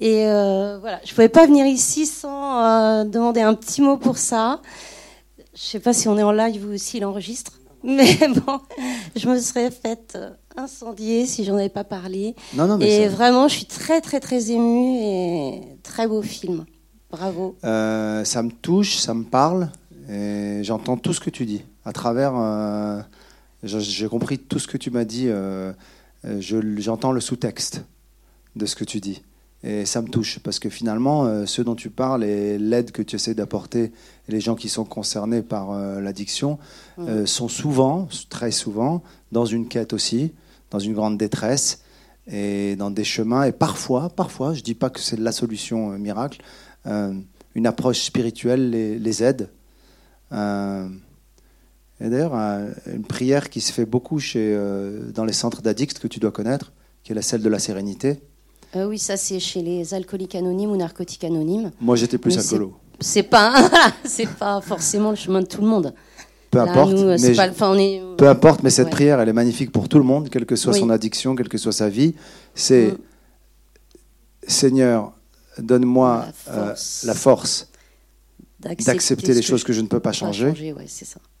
[0.00, 3.96] Et euh, voilà, je ne pouvais pas venir ici sans euh, demander un petit mot
[3.96, 4.60] pour ça.
[5.54, 7.52] Je ne sais pas si on est en live ou s'il enregistre.
[7.82, 8.60] Mais bon,
[9.14, 12.34] je me serais faite euh, incendier si j'en avais pas parlé.
[12.54, 16.64] Non, non, mais et vraiment, je suis très, très, très émue et très beau film.
[17.10, 17.56] Bravo.
[17.62, 19.70] ça me touche, ça me parle
[20.10, 21.64] et j'entends tout ce que tu dis.
[21.84, 22.34] À travers,
[23.62, 25.28] j'ai compris tout ce que tu m'as dit.
[26.38, 27.84] j'entends le sous-texte
[28.56, 29.22] de ce que tu dis.
[29.62, 33.02] Et ça me touche parce que finalement, euh, ce dont tu parles et l'aide que
[33.02, 33.90] tu essaies d'apporter,
[34.28, 36.58] les gens qui sont concernés par euh, l'addiction,
[36.98, 40.32] euh, sont souvent, très souvent, dans une quête aussi,
[40.70, 41.80] dans une grande détresse
[42.30, 43.44] et dans des chemins.
[43.44, 46.42] Et parfois, parfois, je ne dis pas que c'est la solution miracle,
[46.86, 49.48] une approche spirituelle les, les aide.
[50.32, 50.34] et
[52.00, 54.56] d'ailleurs, une prière qui se fait beaucoup chez,
[55.14, 56.72] dans les centres d'addicts que tu dois connaître,
[57.02, 58.20] qui est la celle de la sérénité.
[58.74, 61.70] Euh, oui, ça c'est chez les alcooliques anonymes ou narcotiques anonymes.
[61.80, 62.74] Moi j'étais plus alcoolo.
[63.00, 63.70] C'est pas,
[64.04, 65.94] c'est pas forcément le chemin de tout le monde.
[66.50, 66.92] Peu importe.
[66.92, 67.34] mais
[68.16, 70.72] Peu importe, mais cette prière, elle est magnifique pour tout le monde, quelle que soit
[70.72, 72.14] son addiction, quelle que soit sa vie.
[72.54, 72.98] C'est mm.
[74.48, 75.12] Seigneur,
[75.58, 76.26] donne-moi
[77.04, 77.68] la force,
[78.64, 80.74] euh, d'accepter les choses que je ne peux pas changer.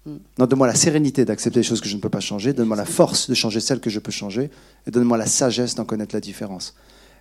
[0.04, 0.16] Mm.
[0.38, 2.52] Non, donne-moi la sérénité d'accepter les choses que je ne peux pas changer.
[2.52, 4.50] Donne-moi la force de changer celles que je peux changer.
[4.86, 6.74] Et donne-moi la sagesse d'en connaître la différence.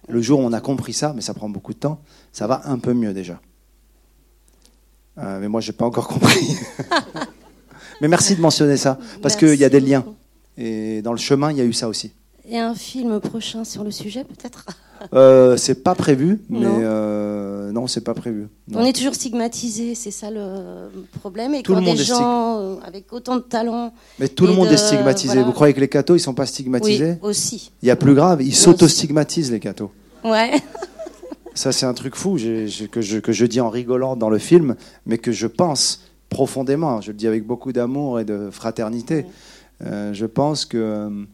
[0.08, 2.62] Le jour où on a compris ça, mais ça prend beaucoup de temps, ça va
[2.65, 3.41] un peu mieux déjà.
[5.17, 6.58] Euh, mais moi, je n'ai pas encore compris.
[8.01, 10.05] mais merci de mentionner ça, parce qu'il y a des liens.
[10.58, 12.13] Et dans le chemin, il y a eu ça aussi.
[12.47, 14.65] Et un film prochain sur le sujet, peut-être?
[15.13, 18.47] Euh, C'est pas prévu, mais non, euh, non c'est pas prévu.
[18.73, 21.53] On est toujours stigmatisé, c'est ça le problème.
[21.53, 23.93] Et tout quand le monde des gens euh, avec autant de talent.
[24.19, 25.43] Mais tout le monde est stigmatisé.
[25.43, 27.17] Vous croyez que les cathos, ils sont pas stigmatisés?
[27.21, 27.71] Oui, aussi.
[27.81, 29.91] Il y a plus grave, ils s'auto-stigmatisent, les cathos.
[30.23, 30.51] Ouais.
[31.55, 34.75] ça, c'est un truc fou que, je, que je dis en rigolant dans le film,
[35.05, 37.01] mais que je pense profondément.
[37.01, 39.25] Je le dis avec beaucoup d'amour et de fraternité.
[39.84, 41.25] Euh, je pense que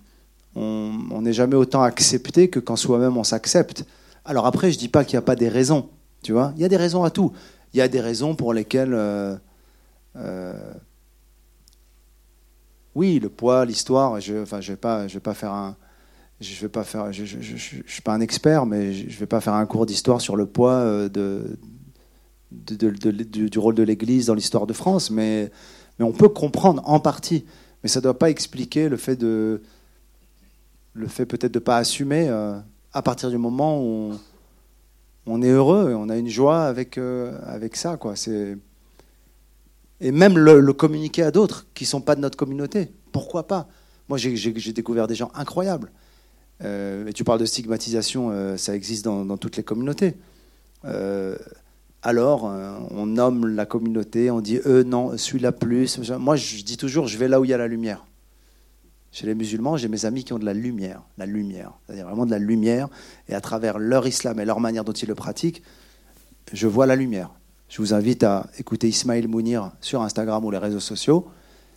[0.56, 3.86] on n'est jamais autant accepté que quand soi-même on s'accepte.
[4.26, 5.90] Alors après, je dis pas qu'il n'y a pas des raisons,
[6.22, 6.54] tu vois.
[6.56, 7.32] Il y a des raisons à tout.
[7.74, 9.36] Il y a des raisons pour lesquelles, euh,
[10.18, 10.74] euh,
[12.96, 14.20] oui, le poids, l'histoire.
[14.20, 15.76] Je, enfin, je vais pas, vais pas faire un,
[16.40, 19.54] je vais pas faire, je, je, suis pas un expert, mais je vais pas faire
[19.54, 21.58] un cours d'histoire sur le poids euh, de,
[22.52, 25.52] du rôle de l'Église dans l'histoire de France, mais,
[25.98, 27.46] mais on peut comprendre en partie.
[27.84, 29.62] Mais ça ne doit pas expliquer le fait de
[30.94, 32.58] le fait peut-être de ne pas assumer euh,
[32.94, 34.14] à partir du moment où
[35.26, 37.38] on, est heureux et on a une joie avec, euh,
[37.74, 37.98] ça.
[37.98, 38.16] Quoi.
[40.00, 42.92] Et même le, communiquer à d'autres qui ne sont pas de notre communauté.
[43.12, 43.68] Pourquoi pas?
[44.10, 45.92] Moi, j'ai découvert des gens incroyables.
[46.64, 50.16] Euh, et tu parles de stigmatisation, ça existe dans, dans, toutes les communautés.
[52.04, 52.44] alors,
[52.92, 56.00] on nomme la communauté, on dit eux, non, celui-là plus.
[56.20, 58.06] Moi, je dis toujours, je vais là où il y a la lumière.
[59.12, 62.26] Chez les musulmans, j'ai mes amis qui ont de la lumière, la lumière, c'est-à-dire vraiment
[62.26, 62.88] de la lumière,
[63.28, 65.62] et à travers leur islam et leur manière dont ils le pratiquent,
[66.54, 67.30] je vois la lumière.
[67.67, 71.28] Je vous invite à écouter Ismail Mounir sur Instagram ou les réseaux sociaux.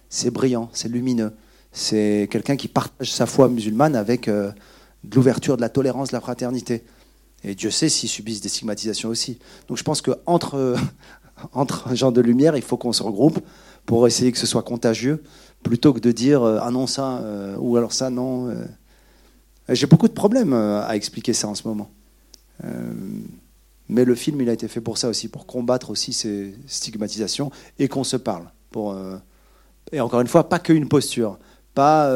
[0.08, 1.32] C'est brillant, c'est lumineux.
[1.72, 4.52] C'est quelqu'un qui partage sa foi musulmane avec euh,
[5.02, 6.84] de l'ouverture, de la tolérance, de la fraternité.
[7.42, 9.38] Et Dieu sait s'ils subissent des stigmatisations aussi.
[9.66, 10.76] Donc je pense qu'entre
[11.52, 13.40] entre gens de lumière, il faut qu'on se regroupe
[13.86, 15.22] pour essayer que ce soit contagieux
[15.64, 18.48] plutôt que de dire euh, ah non ça euh, ou alors ça non.
[18.48, 18.64] Euh.
[19.70, 21.90] J'ai beaucoup de problèmes à expliquer ça en ce moment.
[23.88, 27.50] Mais le film, il a été fait pour ça aussi, pour combattre aussi ces stigmatisations
[27.78, 28.44] et qu'on se parle.
[28.70, 28.94] Pour,
[29.90, 31.38] et encore une fois, pas qu'une posture,
[31.72, 32.14] pas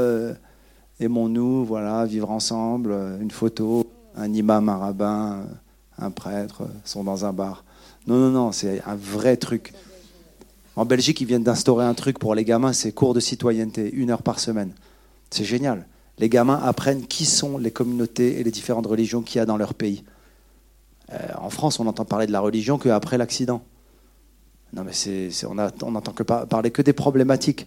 [1.01, 5.47] aimons-nous, voilà, vivre ensemble, une photo, un imam, un rabbin,
[5.97, 7.65] un prêtre sont dans un bar.
[8.07, 9.73] Non, non, non, c'est un vrai truc.
[10.79, 14.13] En Belgique, ils viennent d'instaurer un truc pour les gamins, c'est cours de citoyenneté, une
[14.13, 14.71] heure par semaine.
[15.29, 15.89] C'est génial.
[16.19, 19.57] Les gamins apprennent qui sont les communautés et les différentes religions qu'il y a dans
[19.57, 20.05] leur pays.
[21.13, 23.61] Euh, en France, on entend parler de la religion qu'après l'accident.
[24.73, 24.93] Non, mais
[25.83, 27.67] on n'entend que parler que des problématiques.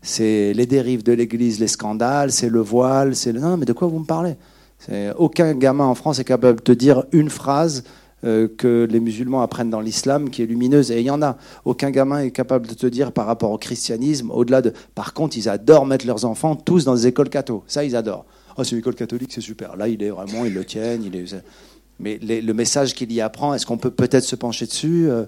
[0.00, 3.40] C'est les dérives de l'Église, les scandales, c'est le voile, c'est le...
[3.40, 4.36] Non, mais de quoi vous me parlez?
[5.16, 7.82] Aucun gamin en France est capable de te dire une phrase
[8.24, 10.90] euh, que les musulmans apprennent dans l'islam qui est lumineuse.
[10.90, 11.36] Et il y en a.
[11.64, 14.72] Aucun gamin est capable de te dire par rapport au christianisme, au-delà de.
[14.94, 17.64] Par contre, ils adorent mettre leurs enfants tous dans des écoles catho.
[17.66, 18.24] Ça, ils adorent.
[18.56, 19.76] Oh, c'est une école catholique, c'est super.
[19.76, 21.02] Là, il est vraiment, ils le tiennent.
[21.02, 21.34] Il est...
[22.00, 25.24] Mais le message qu'il y apprend, est-ce qu'on peut peut-être se pencher dessus euh,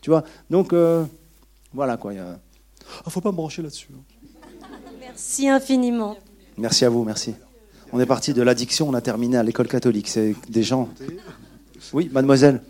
[0.00, 0.24] Tu vois?
[0.50, 1.04] Donc, euh,
[1.72, 2.12] voilà quoi.
[2.12, 2.24] Il ne
[3.06, 3.88] ah, faut pas me brancher là-dessus.
[3.94, 4.68] Hein.
[5.00, 6.16] Merci infiniment.
[6.58, 7.34] Merci à vous, merci.
[7.92, 10.08] On est parti de l'addiction, on a terminé à l'école catholique.
[10.08, 10.88] C'est des gens.
[11.92, 12.62] Oui, mademoiselle.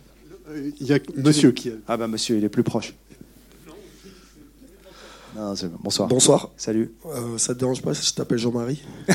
[0.80, 1.68] Il y a monsieur qui.
[1.68, 1.78] Est...
[1.86, 2.94] Ah ben monsieur, il est plus proche.
[5.34, 6.08] Non, Bonsoir.
[6.08, 6.50] Bonsoir.
[6.56, 6.92] Salut.
[7.06, 8.82] Euh, ça te dérange pas si je t'appelle Jean-Marie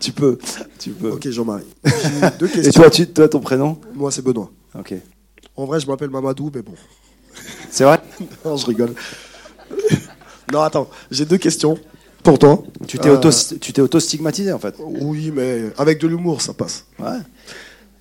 [0.00, 0.38] Tu peux,
[0.78, 1.12] tu peux.
[1.12, 1.64] Ok, Jean-Marie.
[2.38, 2.84] Deux questions.
[2.84, 3.78] Et toi, toi, ton prénom?
[3.94, 4.50] Moi, c'est Benoît.
[4.78, 4.94] Ok.
[5.56, 6.74] En vrai, je m'appelle Mamadou, mais bon.
[7.70, 8.00] C'est vrai?
[8.44, 8.94] Non, je rigole.
[10.52, 11.78] non, attends, j'ai deux questions
[12.24, 12.64] pour toi.
[12.88, 14.74] Tu t'es auto, euh, auto-stigmatisé, en fait.
[14.80, 16.86] Oui, mais avec de l'humour, ça passe.
[16.98, 17.18] Ouais.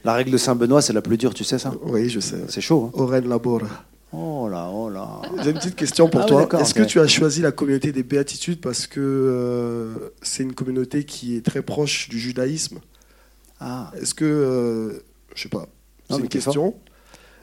[0.03, 2.37] La règle de Saint-Benoît, c'est la plus dure, tu sais ça Oui, je sais.
[2.49, 2.89] C'est chaud.
[2.93, 2.99] Hein.
[2.99, 3.67] Oren Labora.
[4.11, 5.21] Oh là, oh là.
[5.43, 6.47] J'ai une petite question pour ah toi.
[6.59, 11.03] Est-ce que tu as choisi la communauté des béatitudes parce que euh, c'est une communauté
[11.03, 12.79] qui est très proche du judaïsme?
[13.59, 13.91] Ah.
[13.99, 15.03] Est-ce que, euh,
[15.35, 15.67] je sais pas,
[16.09, 16.75] c'est une question.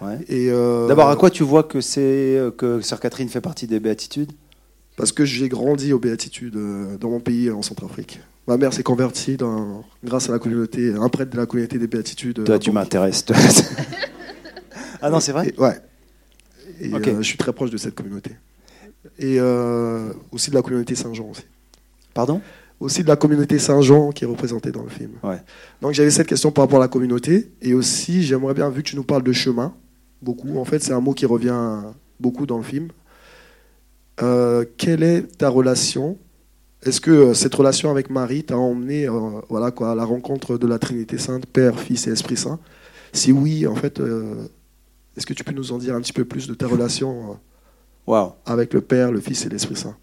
[0.01, 0.19] Ouais.
[0.29, 3.81] Et euh, D'abord, à quoi tu vois que c'est que Sœur Catherine fait partie des
[3.81, 4.33] béatitudes?
[5.01, 6.59] Parce que j'ai grandi aux béatitudes
[7.01, 8.21] dans mon pays en Centrafrique.
[8.47, 11.87] Ma mère s'est convertie dans, grâce à la communauté, un prêtre de la communauté des
[11.87, 12.45] béatitudes.
[12.45, 13.25] Toi, tu m'intéresses.
[15.01, 15.55] ah non, c'est vrai.
[15.57, 15.81] ouais.
[16.83, 18.33] Et euh, je suis très proche de cette communauté.
[19.19, 21.45] Et euh, aussi de la communauté Saint-Jean aussi.
[22.13, 22.43] Pardon?
[22.79, 25.13] Aussi de la communauté Saint-Jean qui est représentée dans le film.
[25.23, 25.41] Ouais.
[25.81, 27.53] Donc j'avais cette question par rapport à la communauté.
[27.63, 29.75] Et aussi, j'aimerais bien, vu que tu nous parles de chemin,
[30.21, 31.85] beaucoup, en fait, c'est un mot qui revient
[32.21, 32.89] beaucoup dans le film.
[34.23, 36.19] Euh, quelle est ta relation?
[36.83, 39.07] Est-ce que cette relation avec Marie t'a emmené
[39.49, 42.59] voilà, quoi, à la rencontre de la Trinité Sainte, Père, Fils et Esprit Saint?
[43.13, 44.01] Si oui, en fait,
[45.17, 47.39] est-ce que tu peux nous en dire un petit peu plus de ta relation
[48.09, 49.97] euh, avec le Père, le Fils et l'Esprit Saint?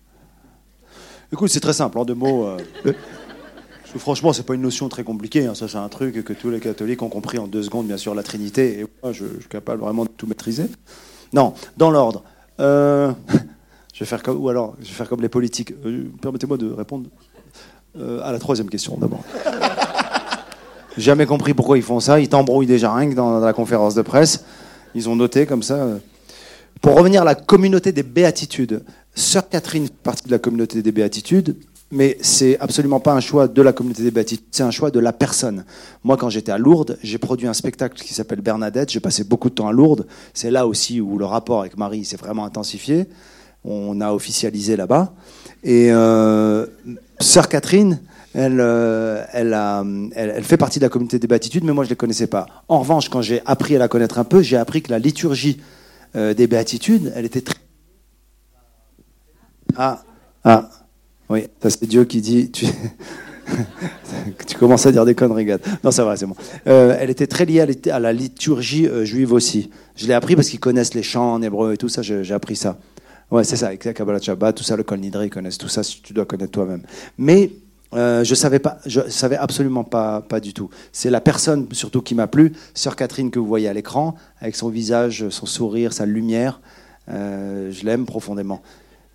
[1.32, 2.46] Écoute, c'est très simple, en deux mots.
[2.46, 5.46] Euh, parce que franchement, c'est pas une notion très compliquée.
[5.48, 5.56] Hein.
[5.56, 8.14] Ça, c'est un truc que tous les catholiques ont compris en deux secondes, bien sûr,
[8.14, 8.80] la Trinité.
[8.80, 10.66] Et moi, je, suis capable vraiment de tout maîtriser.
[11.34, 12.24] Non, dans l'ordre.
[12.60, 13.12] Euh,
[13.98, 15.74] je vais faire comme, ou alors, je vais faire comme les politiques.
[16.22, 17.10] Permettez-moi de répondre
[18.00, 19.24] à la troisième question d'abord.
[21.00, 22.20] Jamais compris pourquoi ils font ça.
[22.20, 24.46] Ils t'embrouillent déjà rien que dans la conférence de presse.
[24.94, 25.88] Ils ont noté comme ça.
[26.80, 28.84] Pour revenir à la communauté des béatitudes,
[29.16, 31.56] Sœur Catherine fait partie de la communauté des béatitudes,
[31.90, 35.00] mais c'est absolument pas un choix de la communauté des béatitudes, c'est un choix de
[35.00, 35.66] la personne.
[36.04, 38.92] Moi, quand j'étais à Lourdes, j'ai produit un spectacle qui s'appelle Bernadette.
[38.92, 40.06] J'ai passé beaucoup de temps à Lourdes.
[40.36, 43.08] C'est là aussi où le rapport avec Marie s'est vraiment intensifié.
[43.70, 45.14] On a officialisé là-bas.
[45.64, 46.66] Et euh,
[47.20, 48.00] Sœur Catherine,
[48.34, 51.98] elle, euh, elle, fait partie de la communauté des béatitudes, mais moi je ne les
[51.98, 52.46] connaissais pas.
[52.70, 55.60] En revanche, quand j'ai appris à la connaître un peu, j'ai appris que la liturgie
[56.16, 57.58] euh, des béatitudes, elle était très...
[59.76, 60.02] Ah,
[60.46, 60.70] ah,
[61.30, 62.50] oui, c'est Dieu qui dit...
[62.52, 62.68] Tu...
[64.48, 65.58] tu commences à dire des conneries, gars.
[65.84, 66.36] Non, ça va, c'est bon.
[66.66, 69.70] Elle était très liée à la liturgie juive aussi.
[69.98, 72.56] Je l'ai appris parce qu'ils connaissent les chants en hébreu et tout ça, j'ai appris
[72.56, 72.78] ça.
[73.30, 75.82] Ouais, c'est ça, la Kabbalah Shabbat, tout ça, le Kol Nidre, ils connaissent tout ça,
[75.84, 76.84] tu dois connaître toi-même.
[77.18, 77.52] Mais
[77.94, 78.62] euh, je savais
[79.10, 80.70] savais absolument pas, pas du tout.
[80.94, 84.56] C'est la personne surtout qui m'a plu, Sœur Catherine que vous voyez à l'écran, avec
[84.56, 86.62] son visage, son sourire, sa lumière.
[87.10, 88.62] Euh, je l'aime profondément.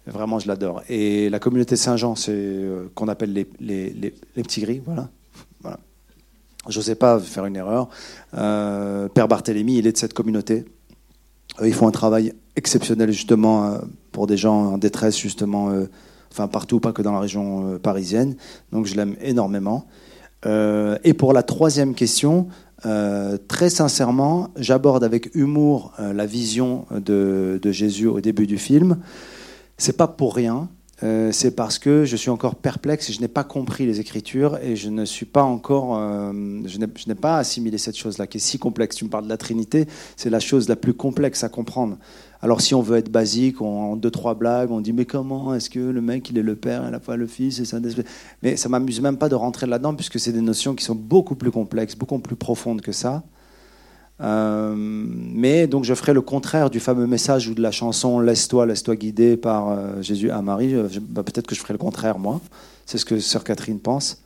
[0.07, 0.83] Vraiment, je l'adore.
[0.89, 5.09] Et la communauté Saint-Jean, c'est euh, qu'on appelle les, les, les, petits gris, voilà.
[5.63, 5.79] voilà.
[6.67, 7.89] n'osais pas faire une erreur.
[8.33, 10.65] Père Barthélemy, il est de cette communauté.
[11.63, 13.79] ils font un travail exceptionnel justement
[14.13, 15.71] pour des gens en détresse justement
[16.33, 18.37] enfin partout, pas que dans la région euh, parisienne.
[18.73, 19.87] Donc je l'aime énormément.
[20.47, 22.49] Euh, et pour la troisième question,
[22.87, 28.99] euh, très sincèrement, j'aborde avec humour la vision de, Jésus au début du film.
[29.77, 30.69] C'est pas pour rien.
[31.03, 34.59] Euh, c'est parce que je suis encore perplexe et je n'ai pas compris les Écritures
[34.63, 36.33] et je ne suis pas encore, euh,
[36.65, 38.97] je n'ai pas assimilé cette chose-là qui est si complexe.
[38.97, 39.87] Tu me parles de la Trinité,
[40.17, 41.99] c'est la chose la plus complexe à comprendre.
[42.41, 45.55] Alors si on veut être basique, on, en deux trois blagues, on dit mais comment
[45.55, 47.79] est-ce que le mec il est le père et la fois le fils et ça
[48.43, 51.35] Mais ça m'amuse même pas de rentrer là-dedans puisque c'est des notions qui sont beaucoup
[51.35, 53.25] plus complexes, beaucoup plus profondes que ça.
[54.23, 58.67] Euh, mais donc je ferai le contraire du fameux message ou de la chanson Laisse-toi,
[58.67, 60.75] laisse-toi guider par euh, Jésus à Marie.
[61.01, 62.41] Bah, peut-être que je ferai le contraire moi.
[62.87, 64.23] C'est ce que sœur Catherine pense.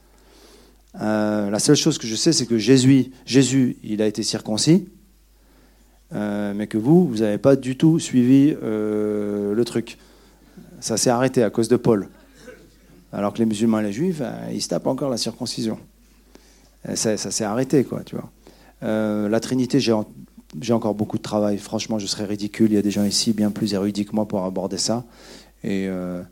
[1.01, 4.89] Euh, la seule chose que je sais, c'est que Jésus, Jésus, il a été circoncis,
[6.13, 9.99] mais que vous, vous n'avez pas du tout suivi le truc.
[10.81, 12.09] Ça s'est arrêté à cause de Paul.
[13.13, 15.79] Alors que les musulmans et les juifs, ils se tapent encore la circoncision.
[16.95, 18.31] Ça s'est arrêté, quoi, tu vois.
[18.83, 21.59] Euh, la Trinité, j'ai encore beaucoup de travail.
[21.59, 22.73] Franchement, je serais ridicule.
[22.73, 25.05] Il y a des gens ici bien plus érudits que moi pour aborder ça.
[25.65, 26.23] Et euh,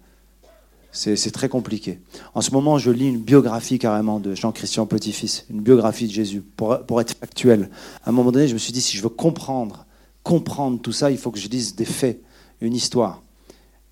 [0.93, 1.99] c'est très compliqué.
[2.35, 6.41] En ce moment, je lis une biographie carrément de Jean-Christian Petit-Fils, une biographie de Jésus,
[6.41, 7.69] pour, être factuel.
[8.05, 9.87] À un moment donné, je me suis dit, si je veux comprendre,
[10.23, 12.21] comprendre tout ça, il faut que je lise des faits,
[12.61, 13.23] une histoire.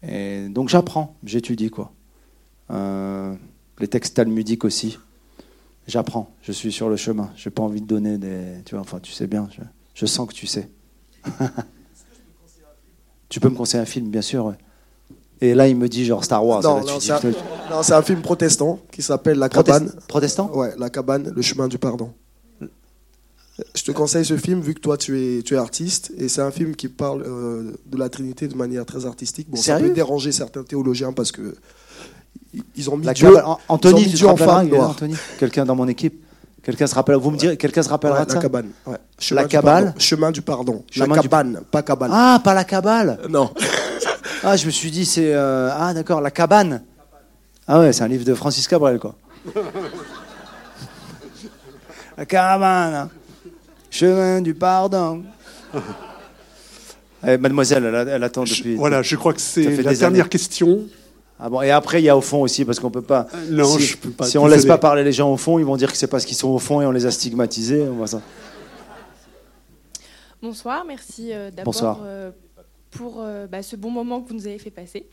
[0.07, 1.93] Et donc j'apprends, j'étudie quoi.
[2.71, 3.35] Euh,
[3.79, 4.99] les textes talmudiques aussi.
[5.87, 7.31] J'apprends, je suis sur le chemin.
[7.37, 8.63] Je n'ai pas envie de donner des.
[8.65, 9.49] Tu vois, enfin, tu sais bien,
[9.95, 10.71] je, sens que tu sais.
[13.29, 14.55] tu peux me conseiller un film, bien sûr.
[15.41, 16.63] Et là, il me dit genre Star Wars.
[16.63, 16.83] Non,
[17.83, 19.93] c'est un, film protestant qui s'appelle La Cabane.
[20.07, 20.55] Protestant?
[20.55, 22.13] Ouais, La Cabane, le chemin du pardon.
[23.75, 26.41] Je te conseille ce film vu que toi tu es, tu es artiste et c'est
[26.41, 29.51] un film qui parle euh, de la Trinité de manière très artistique.
[29.51, 31.55] Bon, ça peut déranger certains théologiens parce que
[32.77, 33.35] ils ont mis la Dieu,
[33.69, 36.23] Anthony, tu te Anthony Quelqu'un dans mon équipe
[36.63, 38.71] Quelqu'un se rappelle Vous me direz, quelqu'un se rappellera de ça La cabane.
[38.87, 38.97] Ouais.
[39.33, 39.95] la cabale.
[39.99, 40.85] Chemin du pardon.
[40.97, 42.11] la cabane, pas cabane.
[42.13, 43.19] Ah, pas la cabale.
[43.29, 43.53] Non.
[44.45, 46.83] ah, je me suis dit c'est euh, ah d'accord la cabane.
[47.67, 49.17] Ah ouais, c'est un livre de Francis Cabrel quoi.
[52.17, 53.09] la cabane.
[53.91, 55.25] Chemin du pardon.
[57.27, 58.75] Eh, mademoiselle, elle, attend depuis.
[58.75, 60.81] voilà, je crois que c'est la dernière question.
[61.45, 63.27] Ah bon, et après, il y a au fond aussi, parce qu'on peut pas.
[63.35, 64.27] Euh, non, si, je peux pas.
[64.27, 66.25] Si on laisse pas parler les gens au fond, ils vont dire que c'est parce
[66.25, 67.83] qu'ils sont au fond et on les a stigmatisés.
[67.83, 68.23] On voit ça.
[70.41, 72.31] Bonsoir, merci euh, d'abord euh,
[72.93, 75.09] pour bah, ce bon moment que vous nous avez fait passer.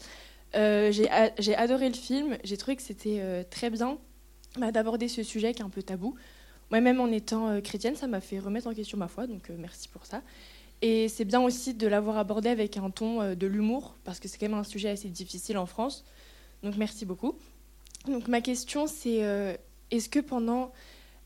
[0.54, 3.98] J'ai adoré le film, j'ai trouvé que c'était très bien
[4.60, 6.14] bah, d'aborder ce sujet qui est un peu tabou.
[6.70, 10.06] Moi-même, en étant chrétienne, ça m'a fait remettre en question ma foi, donc merci pour
[10.06, 10.22] ça.
[10.84, 14.38] Et c'est bien aussi de l'avoir abordé avec un ton de l'humour, parce que c'est
[14.38, 16.06] quand même un sujet assez difficile en France.
[16.64, 17.36] Donc merci beaucoup.
[18.08, 19.56] Donc ma question c'est euh,
[19.92, 20.72] est-ce que pendant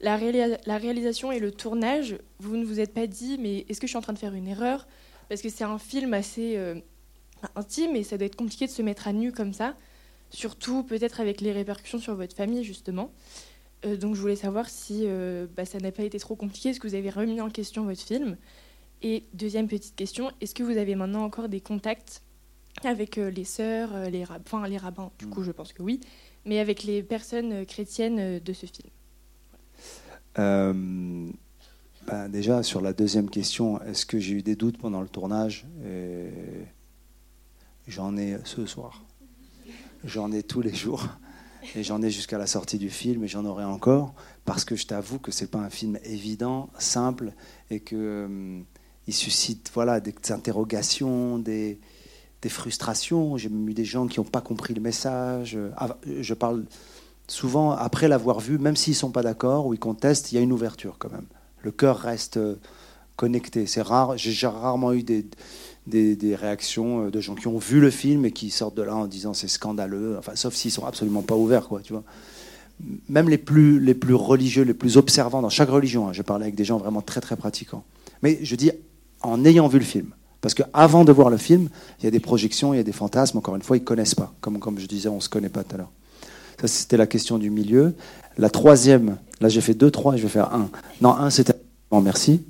[0.02, 3.92] la, réalisation et le tournage, vous ne vous êtes pas dit mais est-ce que je
[3.92, 4.88] suis en train de faire une erreur?
[5.30, 6.76] Parce que c'est un film assez euh,
[7.56, 9.76] intime et ça doit être compliqué de se mettre à nu comme ça,
[10.30, 13.12] surtout peut-être avec les répercussions sur votre famille justement.
[13.86, 15.06] Euh, donc je voulais savoir si
[15.56, 18.02] bah, ça n'a pas été trop compliqué, est-ce que vous avez remis en question votre
[18.02, 18.38] film?
[19.02, 22.22] Et deuxième petite question, est-ce que vous avez maintenant encore des contacts
[22.84, 25.46] avec euh, les sœurs, euh, les, rab enfin, les rabbins, du coup, mm.
[25.46, 26.00] je pense que oui,
[26.46, 28.90] mais avec les personnes euh, chrétiennes de ce film.
[32.06, 35.66] Ben, déjà, sur la deuxième question, est-ce que j'ai eu des doutes pendant le tournage?
[37.88, 39.06] J'en ai ce soir.
[40.04, 41.08] J'en ai tous les jours.
[41.76, 44.86] Et j'en ai jusqu'à la sortie du film, et j'en aurai encore, parce que je
[44.86, 47.32] t'avoue que c'est pas un film évident, simple,
[47.70, 48.62] et que
[49.08, 51.80] il suscite voilà des interrogations, des,
[52.44, 53.38] des frustrations.
[53.38, 55.58] J'ai eu des gens qui n'ont pas compris le message.
[55.78, 56.66] Ah, je parle
[57.28, 60.38] souvent, après l'avoir vu, même s'ils ne sont pas d'accord ou ils contestent, il y
[60.38, 61.26] a une ouverture quand même.
[61.62, 62.56] Le cœur reste euh,
[63.16, 63.66] connecté.
[63.66, 64.18] C'est rare.
[64.18, 65.26] J'ai rarement eu des,
[65.88, 68.96] des, réactions euh, de gens qui ont vu le film et qui sortent de là
[68.96, 70.18] en disant c'est scandaleux.
[70.20, 71.82] Enfin, sauf s'ils sont absolument pas ouverts, quoi.
[71.82, 72.04] Tu vois.
[73.08, 76.10] Même les plus, les plus religieux, les plus observants dans chaque religion.
[76.10, 77.86] Hein, je parlais avec des gens vraiment très très pratiquants.
[78.22, 78.72] Mais je dis
[79.22, 80.14] en ayant vu le film.
[80.44, 82.92] Parce qu'avant de voir le film, il y a des projections, il y a des
[82.92, 83.38] fantasmes.
[83.38, 84.34] Encore une fois, ils ne connaissent pas.
[84.42, 85.92] Comme, comme je disais, on ne se connaît pas tout à l'heure.
[86.60, 87.96] Ça, c'était la question du milieu.
[88.38, 90.70] La troisième, là j'ai fait deux, trois, je vais faire un.
[91.00, 91.54] Non, un, c'était
[91.94, 92.44] merci.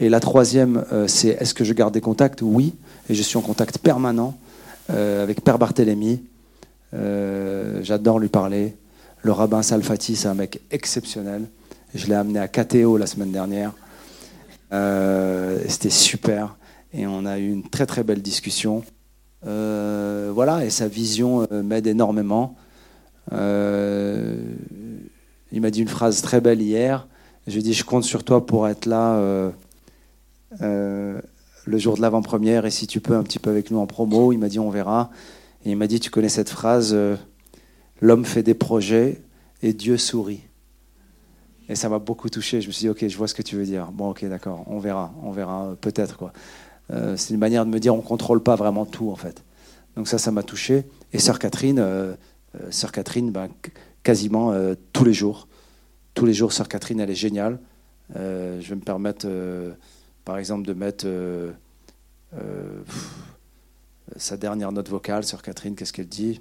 [0.00, 2.40] Et la troisième, euh, c'est est-ce que je garde des contacts?
[2.40, 2.72] Oui.
[3.10, 4.38] Et je suis en contact permanent
[4.88, 6.22] euh, avec Père Barthélemy.
[6.94, 8.74] Euh, j'adore lui parler.
[9.20, 11.44] Le rabbin Salfati, c'est un mec exceptionnel.
[11.94, 13.72] Je l'ai amené à KTO la semaine dernière.
[15.68, 16.56] C'était super
[16.94, 18.84] et on a eu une très très belle discussion.
[19.46, 22.56] Euh, voilà, et sa vision euh, m'aide énormément.
[23.32, 24.36] Euh,
[25.52, 27.08] il m'a dit une phrase très belle hier.
[27.46, 29.52] Je lui ai dit, je compte sur toi pour être là
[30.60, 34.32] le jour de l'avant-première et si tu peux un petit peu avec nous en promo.
[34.32, 35.10] Il m'a dit, on verra.
[35.64, 36.96] Et il m'a dit, tu connais cette phrase,
[38.00, 39.20] l'homme fait des projets
[39.62, 40.42] et Dieu sourit.
[41.68, 42.60] Et ça m'a beaucoup touché.
[42.60, 43.90] Je me suis dit, ok, je vois ce que tu veux dire.
[43.92, 46.32] Bon, ok, d'accord, on verra, on verra peut-être quoi.
[46.90, 49.42] C'est une manière de me dire, on contrôle pas vraiment tout en fait.
[49.96, 50.84] Donc ça, ça m'a touché.
[51.12, 51.82] Et sœur Catherine,
[52.70, 53.48] sœur Catherine, ben,
[54.02, 54.52] quasiment
[54.92, 55.48] tous les jours,
[56.12, 57.58] tous les jours, sœur Catherine, elle est géniale.
[58.14, 59.26] je vais me permettre
[60.24, 61.52] par exemple, de mettre euh,
[62.34, 62.82] euh,
[64.16, 66.40] sa dernière note vocale sur Catherine, qu'est-ce qu'elle dit?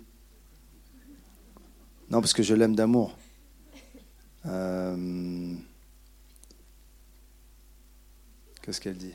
[2.10, 3.18] Non, parce que je l'aime d'amour.
[4.46, 5.54] Euh,
[8.62, 9.14] qu'est-ce qu'elle dit?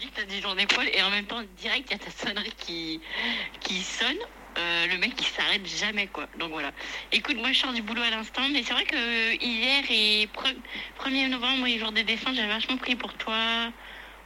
[0.00, 1.98] Dis que tu as des jours d'épaule et en même temps, direct, il y a
[1.98, 3.00] ta sonnerie qui,
[3.60, 4.16] qui sonne.
[4.58, 6.26] Euh, le mec il s'arrête jamais quoi.
[6.38, 6.72] Donc voilà.
[7.12, 10.28] Écoute, moi je sors du boulot à l'instant, mais c'est vrai que euh, hier et
[10.98, 13.70] 1er novembre, les jour des défunts, j'avais vachement pris pour toi.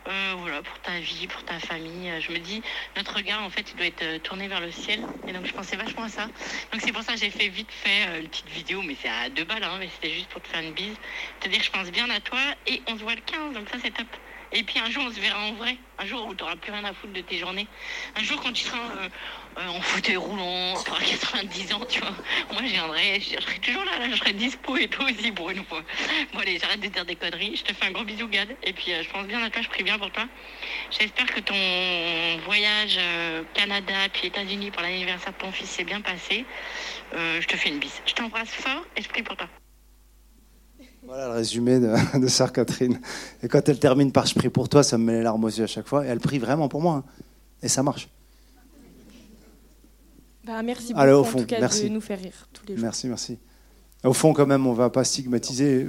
[0.07, 2.13] Euh, voilà, pour ta vie, pour ta famille.
[2.21, 2.63] Je me dis,
[2.95, 5.01] notre regard, en fait, il doit être tourné vers le ciel.
[5.27, 6.27] Et donc, je pensais vachement à ça.
[6.73, 9.31] Donc, c'est pour ça que j'ai fait vite fait une petite vidéo, mais c'est à
[9.31, 10.95] deux balles, hein, mais c'était juste pour te faire une bise.
[11.41, 13.79] Te dire, je pense bien à toi et on se voit le 15, donc ça,
[13.83, 14.09] c'est top.
[14.57, 15.77] Et puis un jour, on se verra en vrai.
[15.99, 17.67] Un jour où tu n'auras plus rien à foutre de tes journées.
[18.15, 19.09] Un jour, quand tu seras euh,
[19.59, 22.15] euh, en fauteuil roulant, tu auras 90 ans, tu vois.
[22.53, 25.65] Moi, je viendrai, je, serai toujours là, je serai dispo et toi aussi pour une
[25.65, 25.83] fois.
[26.33, 27.57] Bon, allez, j'arrête de dire des conneries.
[27.57, 28.57] Je te fais un gros bisou, Gad.
[28.63, 30.25] Et puis, euh, je pense bien à toi, je prie bien pour toi.
[30.91, 32.99] J'espère que ton voyage
[33.55, 36.45] Canada puis États-Unis pour l'anniversaire de ton fils s'est bien passé.
[37.13, 38.03] je te fais une bise.
[38.07, 39.49] Je t'embrasse fort et je prie pour toi.
[41.07, 42.99] Voilà le résumé de, de Sœur Catherine.
[43.43, 45.49] Et quand elle termine par Je prie pour toi, ça me met les larmes aux
[45.49, 46.05] yeux à chaque fois.
[46.05, 47.05] Et elle prie vraiment pour moi.
[47.07, 47.25] Hein.
[47.63, 48.09] Et ça marche.
[50.47, 51.85] Bah, merci beaucoup au fond, en tout cas merci.
[51.85, 52.83] de nous faire rire tous les jours.
[52.85, 53.39] Merci, merci.
[54.05, 55.87] Au fond, quand même, on va pas stigmatiser.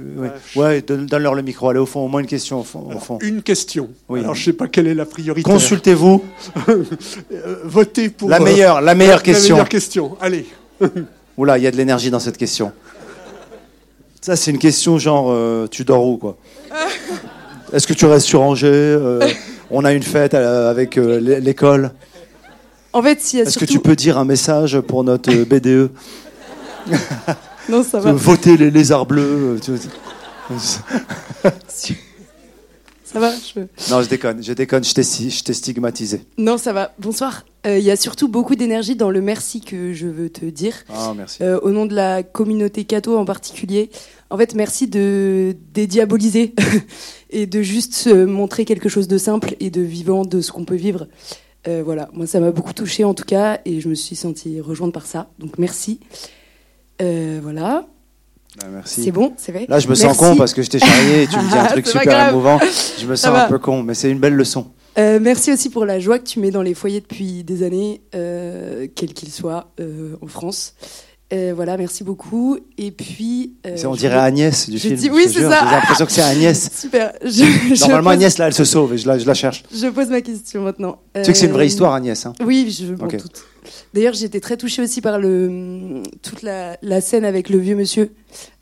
[0.54, 1.68] Ouais, donne-leur le micro.
[1.68, 2.60] Allez, au fond, au moins une question.
[2.60, 3.90] Au fond, Une question.
[4.08, 4.20] Oui.
[4.20, 5.48] Alors, je sais pas quelle est la priorité.
[5.48, 6.24] Consultez-vous.
[6.68, 6.84] Euh,
[7.64, 8.30] votez pour.
[8.30, 9.56] La meilleure, la meilleure question.
[9.56, 10.16] La meilleure question.
[10.18, 10.46] Allez.
[11.36, 12.72] Oula, il y a de l'énergie dans cette question.
[14.26, 16.36] Ça, c'est une question genre, euh, tu dors où, quoi
[17.72, 19.20] Est-ce que tu restes sur Angers euh,
[19.70, 21.92] On a une fête euh, avec l'école.
[22.92, 25.92] En fait, si Est-ce que tu peux dire un message pour notre BDE
[27.68, 28.10] Non, ça va.
[28.14, 29.60] Voter les lézards bleus.
[33.06, 33.30] Ça va
[33.90, 36.22] Non, je déconne, je déconne, je t'ai stigmatisé.
[36.38, 36.92] Non, ça va.
[36.98, 37.44] Bonsoir.
[37.64, 40.74] Il y a surtout beaucoup d'énergie dans le merci que je veux te dire.
[40.88, 41.42] Ah, merci.
[41.42, 43.90] au nom de la communauté Cato en particulier.
[44.30, 46.54] En fait, merci de dédiaboliser
[47.30, 50.76] et de juste montrer quelque chose de simple et de vivant de ce qu'on peut
[50.76, 51.08] vivre.
[51.68, 54.60] Euh, voilà, moi ça m'a beaucoup touché en tout cas et je me suis sentie
[54.60, 55.30] rejointe par ça.
[55.38, 56.00] Donc merci.
[57.02, 57.86] Euh, voilà.
[58.58, 59.04] Bah, merci.
[59.04, 59.66] C'est bon, c'est vrai.
[59.68, 61.64] Là, je me sens con parce que je t'ai charrié et tu me dis un
[61.66, 62.58] truc super émouvant.
[62.98, 64.68] Je me sens un peu con, mais c'est une belle leçon.
[64.98, 68.00] Euh, merci aussi pour la joie que tu mets dans les foyers depuis des années,
[68.12, 69.72] quels qu'ils soient,
[70.22, 70.74] en France.
[71.32, 72.58] Euh, voilà, merci beaucoup.
[72.78, 73.54] Et puis.
[73.66, 74.94] Euh, on dirait Agnès du film.
[74.94, 75.64] Dis, oui, c'est ça.
[75.64, 76.70] J'ai l'impression que c'est Agnès.
[76.80, 77.12] Super.
[77.80, 79.64] Normalement, Agnès, là, elle se sauve et je la, je la, cherche.
[79.74, 81.00] Je pose ma question maintenant.
[81.14, 82.26] Tu sais que c'est une vraie euh, histoire, Agnès.
[82.26, 83.18] Hein oui, je veux okay.
[83.92, 88.12] D'ailleurs, j'étais très touchée aussi par le, toute la, la scène avec le vieux monsieur,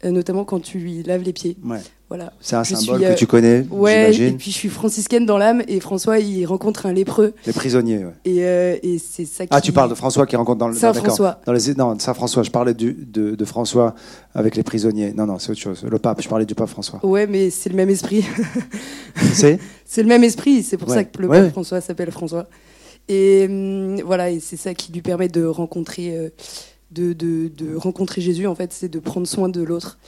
[0.02, 1.56] notamment quand tu lui laves les pieds.
[1.62, 1.80] Ouais.
[2.08, 2.32] Voilà.
[2.40, 5.80] C'est un symbole que tu connais, ouais, et puis je suis franciscaine dans l'âme et
[5.80, 7.32] François il rencontre un lépreux.
[7.46, 8.12] Les prisonniers, ouais.
[8.26, 9.48] Et, euh, et c'est ça qui...
[9.52, 10.74] Ah, tu parles de François qui rencontre dans le...
[10.74, 11.40] Saint François.
[11.46, 11.74] Dans les...
[11.74, 13.94] Non, Saint François, je parlais du, de, de, François
[14.34, 15.14] avec les prisonniers.
[15.14, 15.82] Non, non, c'est autre chose.
[15.82, 17.04] Le pape, je parlais du pape François.
[17.04, 18.24] Ouais, mais c'est le même esprit.
[19.32, 19.58] c'est?
[19.86, 22.46] C'est le même esprit, c'est pour ça que le pape François s'appelle François.
[23.08, 26.16] Et hum, voilà, et c'est ça qui lui permet de rencontrer...
[26.16, 26.28] Euh,
[26.90, 29.98] de, de, de rencontrer Jésus, en fait, c'est de prendre soin de l'autre.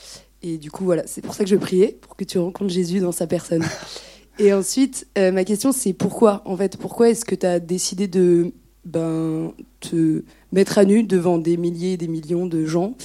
[0.43, 2.99] Et du coup, voilà, c'est pour ça que je priais, pour que tu rencontres Jésus
[2.99, 3.63] dans sa personne.
[4.39, 8.07] et ensuite, euh, ma question, c'est pourquoi, en fait, pourquoi est-ce que tu as décidé
[8.07, 8.53] de
[8.85, 12.95] ben, te mettre à nu devant des milliers et des millions de gens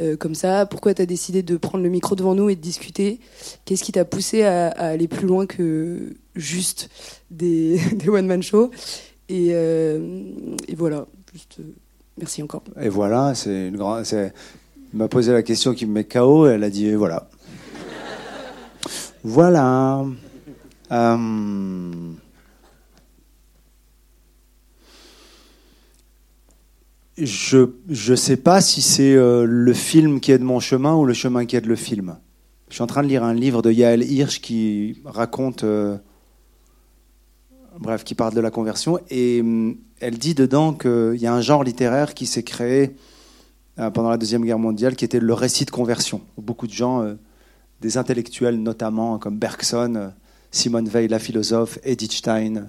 [0.00, 0.64] euh, comme ça?
[0.66, 3.18] Pourquoi tu as décidé de prendre le micro devant nous et de discuter?
[3.64, 6.88] Qu'est-ce qui t'a poussé à, aller plus loin que juste
[7.30, 8.70] des, des one-man shows
[9.28, 9.98] et, euh,
[10.68, 11.58] et, voilà, juste
[12.16, 12.62] merci encore.
[12.80, 14.04] Et voilà, c'est une grande
[14.96, 17.28] m'a posé la question qui me met KO et elle a dit voilà.
[19.22, 20.04] voilà.
[20.90, 21.16] Euh,
[27.18, 31.14] je ne sais pas si c'est euh, le film qui aide mon chemin ou le
[31.14, 32.16] chemin qui aide le film.
[32.68, 35.96] Je suis en train de lire un livre de Yael Hirsch qui raconte, euh,
[37.78, 39.44] bref, qui parle de la conversion et
[40.00, 43.15] elle dit dedans qu'il y a un genre littéraire qui s'est créé euh,
[43.76, 46.22] pendant la Deuxième Guerre mondiale, qui était le récit de conversion.
[46.38, 47.14] Beaucoup de gens, euh,
[47.80, 50.12] des intellectuels notamment, comme Bergson,
[50.50, 52.68] Simone Veil, la philosophe, Edith Stein,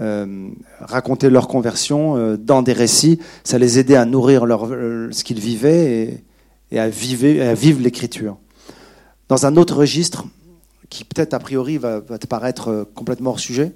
[0.00, 3.18] euh, raconter leur conversion euh, dans des récits.
[3.44, 6.22] Ça les aidait à nourrir euh, ce qu'ils vivaient
[6.70, 8.38] et, à vivre l'écriture.
[9.28, 10.24] Dans un autre registre,
[10.88, 13.72] qui peut-être a priori va, te paraître complètement hors sujet,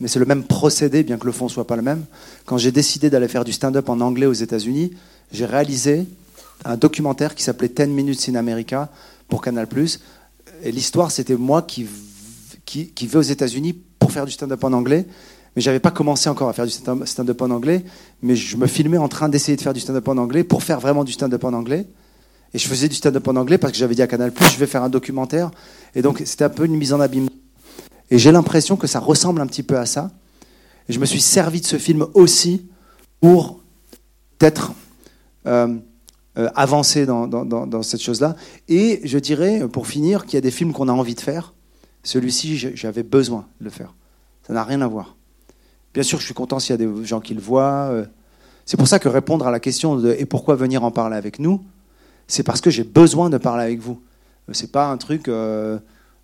[0.00, 2.04] mais c'est le même procédé, bien que le fond soit pas le même.
[2.44, 4.92] Quand j'ai décidé d'aller faire du stand-up en anglais aux États-Unis,
[5.32, 6.06] j'ai réalisé
[6.64, 8.90] un documentaire qui s'appelait 10 Minutes in America
[9.28, 9.66] pour Canal+.
[10.62, 11.86] Et l'histoire, c'était moi qui,
[12.74, 15.06] vais aux États-Unis pour faire du stand-up en anglais
[15.56, 17.82] mais j'avais pas commencé encore à faire du stand-up en anglais,
[18.20, 20.80] mais je me filmais en train d'essayer de faire du stand-up en anglais pour faire
[20.80, 21.86] vraiment du stand-up en anglais.
[22.52, 24.66] Et je faisais du stand-up en anglais parce que j'avais dit à Canal+, je vais
[24.66, 25.50] faire un documentaire.
[25.94, 27.28] Et donc c'était un peu une mise en abîme.
[28.10, 30.10] Et j'ai l'impression que ça ressemble un petit peu à ça.
[30.88, 32.66] Je me suis servi de ce film aussi
[33.20, 33.60] pour
[34.38, 34.72] peut-être
[35.46, 35.76] euh,
[36.38, 38.36] euh, avancer dans, cette chose-là.
[38.68, 41.54] Et je dirais, pour finir, qu'il y a des films qu'on a envie de faire.
[42.04, 43.94] Celui-ci, j'avais besoin de le faire.
[44.46, 45.16] Ça n'a rien à voir.
[45.92, 47.88] Bien sûr, je suis content s'il y a des gens qui le voient.
[47.90, 48.04] Euh.
[48.64, 51.38] C'est pour ça que répondre à la question de et pourquoi venir en parler avec
[51.38, 51.64] nous,
[52.28, 54.00] c'est parce que j'ai besoin de parler avec vous.
[54.52, 55.28] C'est pas un truc.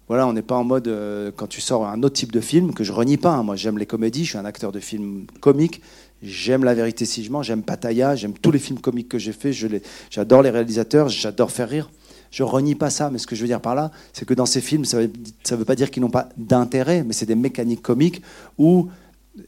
[0.09, 0.93] Voilà, on n'est pas en mode
[1.37, 3.31] quand tu sors un autre type de film que je renie pas.
[3.31, 3.43] Hein.
[3.43, 4.25] Moi, j'aime les comédies.
[4.25, 5.81] Je suis un acteur de film comique.
[6.23, 7.43] J'aime La Vérité si je mens.
[7.43, 8.15] J'aime Pataya.
[8.17, 9.55] J'aime tous les films comiques que j'ai faits.
[10.11, 11.09] J'adore les réalisateurs.
[11.09, 11.91] J'adore faire rire.
[12.33, 14.47] Je renie pas ça, mais ce que je veux dire par là, c'est que dans
[14.47, 17.35] ces films, ça ne veut, veut, pas dire qu'ils n'ont pas d'intérêt, mais c'est des
[17.35, 18.23] mécaniques comiques
[18.59, 18.89] où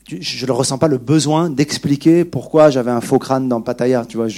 [0.09, 4.05] je ne ressens pas le besoin d'expliquer pourquoi j'avais un faux crâne dans Pattaya.
[4.09, 4.29] Tu vois,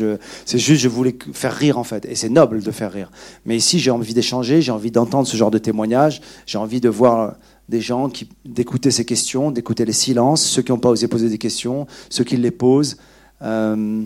[0.44, 3.11] c'est juste je voulais faire rire en fait, et c'est noble de faire rire.
[3.44, 6.88] Mais ici, j'ai envie d'échanger, j'ai envie d'entendre ce genre de témoignages, j'ai envie de
[6.88, 7.34] voir
[7.68, 11.28] des gens qui d'écouter ces questions, d'écouter les silences, ceux qui n'ont pas osé poser
[11.28, 12.97] des questions, ceux qui les posent,
[13.42, 14.03] euh,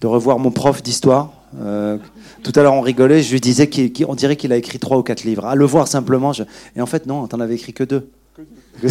[0.00, 1.32] de revoir mon prof d'histoire.
[1.58, 1.98] Euh,
[2.42, 5.02] tout à l'heure, on rigolait, je lui disais qu'on dirait qu'il a écrit trois ou
[5.02, 5.46] quatre livres.
[5.46, 6.32] À le voir simplement,
[6.74, 8.08] et en fait, non, t'en avais écrit que deux.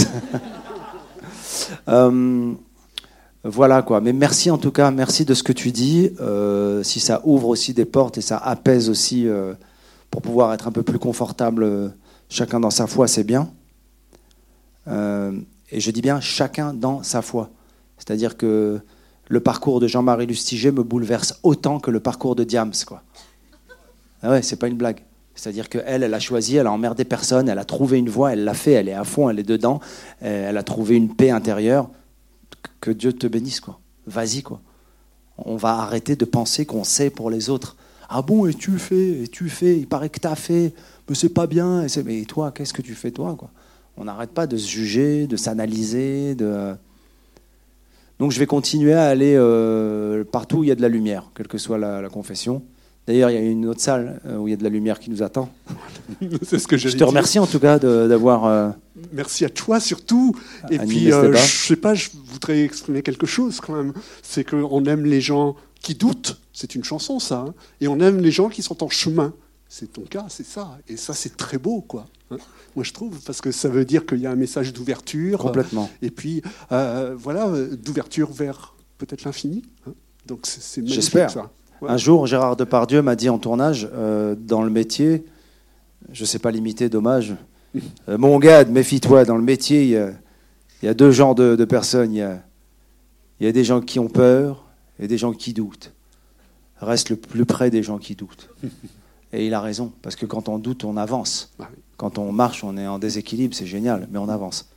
[1.87, 2.53] Euh,
[3.43, 4.01] voilà quoi.
[4.01, 6.11] Mais merci en tout cas, merci de ce que tu dis.
[6.19, 9.53] Euh, si ça ouvre aussi des portes et ça apaise aussi euh,
[10.09, 11.93] pour pouvoir être un peu plus confortable,
[12.29, 13.49] chacun dans sa foi, c'est bien.
[14.87, 17.49] et je dis bien chacun dans sa foi.
[17.97, 18.79] C'est-à-dire que
[19.27, 23.01] le parcours de Jean-Marie Lustiger me bouleverse autant que le parcours de Diams, quoi.
[24.21, 25.03] Ah ouais, c'est pas une blague.
[25.35, 28.45] C'est-à-dire qu'elle, elle a choisi, elle a emmerdé personne, elle a trouvé une voie, elle
[28.45, 29.81] l'a fait, elle est à fond, elle est dedans,
[30.23, 31.89] euh, elle a trouvé une paix intérieure.
[32.79, 33.79] Que Dieu te bénisse, quoi.
[34.07, 34.61] Vas-y, quoi.
[35.37, 37.75] On va arrêter de penser qu'on sait pour les autres.
[38.07, 40.73] Ah bon, et tu fais, et tu fais, il paraît que tu as fait,
[41.09, 41.85] mais c'est pas bien.
[41.85, 43.49] Et mais toi, qu'est-ce que tu fais, toi, quoi?
[43.97, 46.35] On n'arrête pas de se juger, de s'analyser.
[48.19, 51.31] Donc je vais continuer à aller euh, partout où il y a de la lumière,
[51.35, 52.61] quelle que soit la confession.
[53.07, 54.99] D'ailleurs, il y a une autre salle euh, où il y a de la lumière
[54.99, 55.53] qui nous attend.
[56.41, 58.45] C'est ce que je te remercie en tout cas d'avoir.
[58.45, 58.69] Euh,
[59.13, 60.35] Merci à toi surtout.
[60.71, 63.93] Et puis, euh, je sais pas, je voudrais exprimer quelque chose quand même.
[64.23, 66.39] C'est qu'on aime les gens qui doutent.
[66.51, 67.45] C'est une chanson, ça.
[67.47, 67.53] Hein.
[67.81, 69.33] et on aime les gens qui sont en chemin.
[69.67, 70.77] C'est ton cas, c'est ça.
[70.87, 72.07] Et ça, c'est très beau, quoi.
[72.31, 72.37] Hein.
[72.75, 75.39] Moi, je trouve, parce que ça veut dire qu'il y a un message d'ouverture.
[75.39, 75.89] Complètement.
[76.01, 77.51] et puis, voilà,
[77.83, 79.63] d'ouverture vers peut-être l'infini.
[79.87, 79.93] Hein.
[80.25, 81.49] Donc, c'est magnifique, J'espère.
[81.81, 85.25] Un jour, Gérard Depardieu m'a dit en tournage, euh, dans le métier,
[86.11, 87.35] je ne sais pas l'imiter, dommage,
[88.09, 89.89] euh, mon gars, méfie-toi, dans le métier, il
[90.83, 92.13] y, a, deux genres de, personnes.
[92.13, 92.39] Il
[93.41, 94.65] y a, des gens qui ont peur
[94.99, 95.91] et des gens qui doutent.
[96.79, 98.49] Reste le plus près des gens qui doutent.
[99.33, 101.51] Et il a raison, parce que quand on doute, on avance.
[101.59, 104.69] Bah quand on marche, on est en déséquilibre, c'est génial, mais on avance.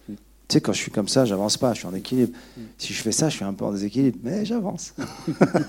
[0.48, 2.32] Tu sais, quand je suis comme ça, j'avance pas, je suis en équilibre.
[2.78, 4.94] Si je fais ça, je suis un peu en déséquilibre, mais j'avance.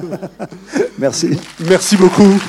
[0.97, 1.37] Merci.
[1.59, 2.39] Merci beaucoup.